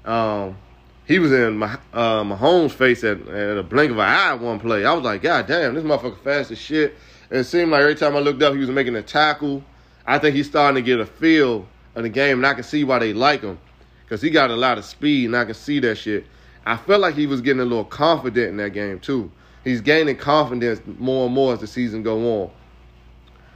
[0.03, 0.57] Um,
[1.05, 4.59] he was in my uh, Mahomes' face at, at a blink of an eye one
[4.59, 4.83] play.
[4.83, 6.93] I was like, God damn, this motherfucker fast as shit.
[7.29, 9.63] And it seemed like every time I looked up, he was making a tackle.
[10.05, 11.65] I think he's starting to get a feel
[11.95, 13.57] of the game, and I can see why they like him
[14.03, 16.25] because he got a lot of speed, and I can see that shit.
[16.65, 19.31] I felt like he was getting a little confident in that game too.
[19.63, 22.51] He's gaining confidence more and more as the season go on.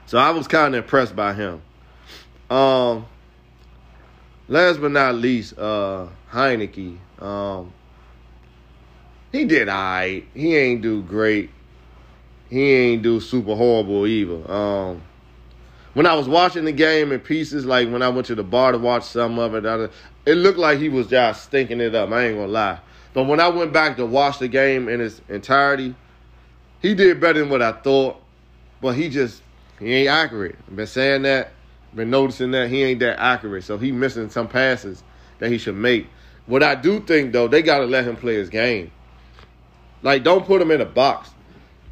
[0.05, 1.61] So I was kind of impressed by him.
[2.49, 3.05] Um,
[4.49, 6.97] last but not least, uh, Heinicke.
[7.19, 7.71] Um,
[9.31, 10.27] he did alright.
[10.33, 11.49] He ain't do great.
[12.49, 14.51] He ain't do super horrible either.
[14.51, 15.01] Um,
[15.93, 18.73] when I was watching the game in pieces, like when I went to the bar
[18.73, 19.65] to watch some of it,
[20.25, 22.11] it looked like he was just stinking it up.
[22.11, 22.79] I ain't gonna lie.
[23.13, 25.95] But when I went back to watch the game in its entirety,
[26.81, 28.21] he did better than what I thought.
[28.81, 29.41] But he just
[29.79, 30.55] he ain't accurate.
[30.67, 31.51] I've been saying that,
[31.93, 33.63] been noticing that he ain't that accurate.
[33.63, 35.03] So he missing some passes
[35.39, 36.07] that he should make.
[36.45, 38.91] What I do think though, they gotta let him play his game.
[40.03, 41.29] Like, don't put him in a box.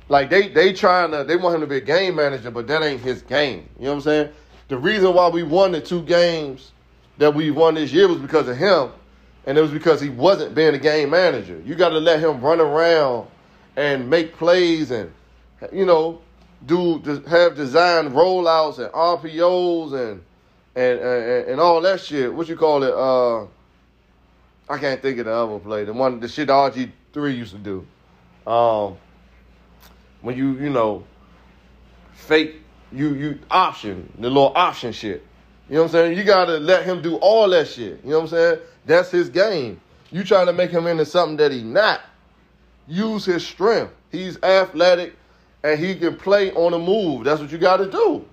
[0.09, 2.81] Like they they trying to they want him to be a game manager, but that
[2.81, 3.69] ain't his game.
[3.77, 4.29] You know what I'm saying?
[4.67, 6.71] The reason why we won the two games
[7.19, 8.89] that we won this year was because of him,
[9.45, 11.61] and it was because he wasn't being a game manager.
[11.65, 13.27] You got to let him run around
[13.75, 15.11] and make plays and
[15.71, 16.21] you know
[16.65, 20.21] do have design rollouts and RPOs and
[20.75, 22.33] and and, and all that shit.
[22.33, 22.93] What you call it?
[22.93, 23.47] Uh,
[24.71, 25.83] I can't think of the other play.
[25.83, 27.87] The one, the shit RG three used to do.
[28.45, 28.97] Um,
[30.21, 31.05] when you you know
[32.13, 32.61] fake
[32.91, 35.25] you you option the little option shit.
[35.69, 36.17] You know what I'm saying?
[36.17, 38.03] You gotta let him do all that shit.
[38.03, 38.59] You know what I'm saying?
[38.85, 39.79] That's his game.
[40.11, 42.01] You trying to make him into something that he not.
[42.87, 43.93] Use his strength.
[44.11, 45.13] He's athletic
[45.63, 47.23] and he can play on the move.
[47.23, 48.25] That's what you got to do.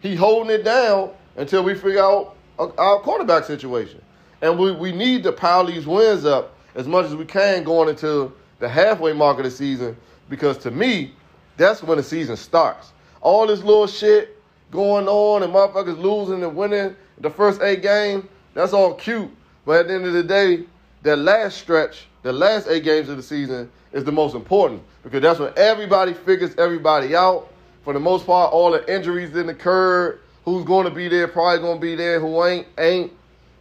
[0.00, 4.00] He holding it down until we figure out uh, our quarterback situation.
[4.42, 7.88] And we, we need to pile these wins up as much as we can going
[7.88, 9.96] into the halfway mark of the season
[10.28, 11.12] because to me,
[11.56, 12.92] that's when the season starts.
[13.20, 14.33] All this little shit
[14.74, 19.30] going on and motherfuckers losing and winning the first eight games, that's all cute.
[19.64, 20.64] But at the end of the day,
[21.02, 25.22] that last stretch, the last eight games of the season is the most important because
[25.22, 27.48] that's when everybody figures everybody out.
[27.84, 31.60] For the most part, all the injuries that occurred, who's going to be there, probably
[31.60, 33.12] going to be there, who ain't, ain't.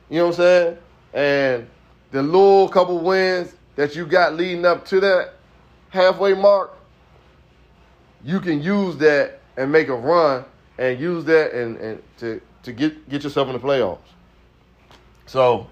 [0.10, 0.78] You know what I'm saying?
[1.14, 1.68] And
[2.12, 5.34] the little couple wins that you got leading up to that
[5.90, 6.78] halfway mark,
[8.24, 10.46] you can use that and make a run
[10.78, 14.00] and use that and, and to, to get, get yourself in the playoffs.
[15.26, 15.68] So,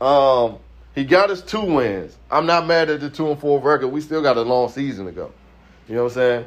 [0.00, 0.58] um,
[0.94, 2.16] he got us two wins.
[2.30, 3.88] I'm not mad at the two and four record.
[3.88, 5.32] We still got a long season to go.
[5.88, 6.44] You know what I'm saying?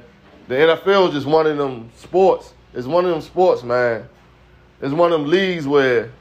[0.48, 2.54] The NFL is just one of them sports.
[2.74, 4.10] It's one of them sports, man,
[4.82, 6.12] it's one of them leagues where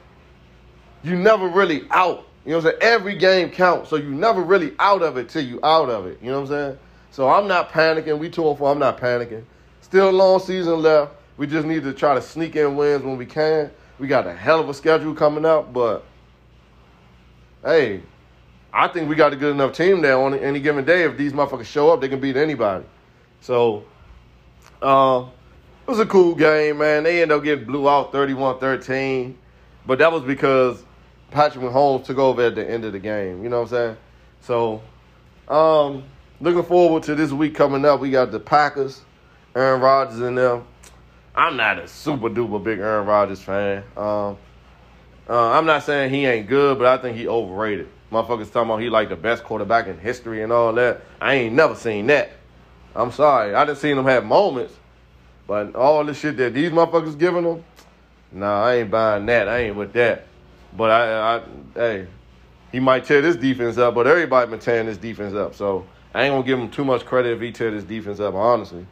[1.03, 2.27] you never really out.
[2.45, 2.83] You know what I'm saying?
[2.83, 6.19] Every game counts, so you never really out of it till you out of it.
[6.23, 6.79] You know what I'm saying?
[7.11, 8.19] So I'm not panicking.
[8.19, 8.71] We two and four.
[8.71, 9.45] I'm not panicking.
[9.81, 11.13] Still a long season left.
[11.37, 13.71] We just need to try to sneak in wins when we can.
[13.99, 16.05] We got a hell of a schedule coming up, but
[17.65, 18.03] hey,
[18.73, 21.05] I think we got a good enough team there on any given day.
[21.05, 22.85] If these motherfuckers show up, they can beat anybody.
[23.41, 23.85] So,
[24.81, 25.27] uh,
[25.87, 27.03] it was a cool game, man.
[27.03, 29.35] They ended up getting blew out 31-13,
[29.87, 30.85] but that was because
[31.31, 33.43] Patrick Mahomes took over at the end of the game.
[33.43, 33.97] You know what I'm saying?
[34.41, 34.83] So,
[35.49, 36.05] um,
[36.41, 38.01] looking forward to this week coming up.
[38.01, 39.03] We got the Packers,
[39.55, 40.65] Aaron Rodgers in them.
[41.35, 43.83] I'm not a super duper big Aaron Rodgers fan.
[43.97, 44.37] Um,
[45.29, 47.89] uh, I'm not saying he ain't good, but I think he overrated.
[48.11, 51.01] Motherfuckers talking about he like the best quarterback in history and all that.
[51.21, 52.31] I ain't never seen that.
[52.95, 53.55] I'm sorry.
[53.55, 54.75] I didn't see him have moments,
[55.47, 57.65] but all the shit that these motherfuckers giving him,
[58.31, 59.49] nah, I ain't buying that.
[59.49, 60.27] I ain't with that.
[60.77, 61.43] But I, I
[61.75, 62.07] hey,
[62.71, 65.55] he might tear this defense up, but everybody been tearing this defense up.
[65.55, 68.35] So I ain't gonna give him too much credit if he tear this defense up,
[68.35, 68.87] honestly.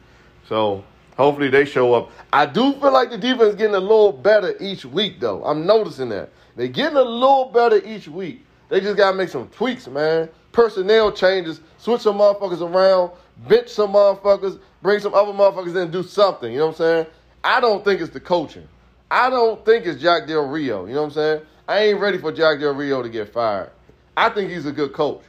[0.47, 0.83] So
[1.17, 2.11] hopefully they show up.
[2.33, 5.43] I do feel like the defense getting a little better each week, though.
[5.45, 8.45] I'm noticing that They're getting a little better each week.
[8.69, 10.29] They just gotta make some tweaks, man.
[10.51, 13.11] Personnel changes, switch some motherfuckers around,
[13.47, 16.51] bench some motherfuckers, bring some other motherfuckers in and do something.
[16.51, 17.05] You know what I'm saying?
[17.43, 18.67] I don't think it's the coaching.
[19.09, 20.85] I don't think it's Jack Del Rio.
[20.85, 21.41] You know what I'm saying?
[21.67, 23.71] I ain't ready for Jack Del Rio to get fired.
[24.15, 25.21] I think he's a good coach.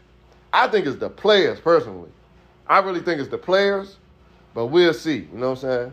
[0.53, 2.11] I think it's the players, personally.
[2.67, 3.97] I really think it's the players,
[4.55, 5.29] but we'll see.
[5.33, 5.93] You know what I'm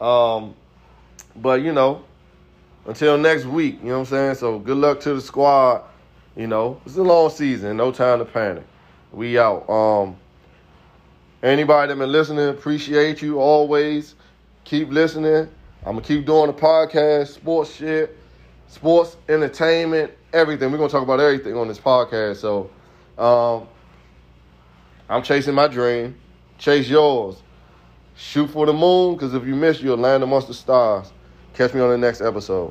[0.00, 0.54] Um,
[1.36, 2.02] but, you know,
[2.86, 4.34] until next week, you know what I'm saying?
[4.36, 5.82] So good luck to the squad.
[6.36, 7.76] You know, it's a long season.
[7.76, 8.64] No time to panic.
[9.12, 9.68] We out.
[9.68, 10.16] Um,
[11.42, 14.14] anybody that been listening, appreciate you always.
[14.64, 15.48] Keep listening.
[15.84, 18.16] I'm gonna keep doing the podcast, sports shit,
[18.68, 20.70] sports entertainment, everything.
[20.70, 22.36] We're gonna talk about everything on this podcast.
[22.36, 22.70] So,
[23.18, 23.66] um,
[25.08, 26.14] I'm chasing my dream.
[26.58, 27.42] Chase yours.
[28.22, 31.10] Shoot for the moon, because if you miss, you'll land amongst the stars.
[31.54, 32.70] Catch me on the next episode.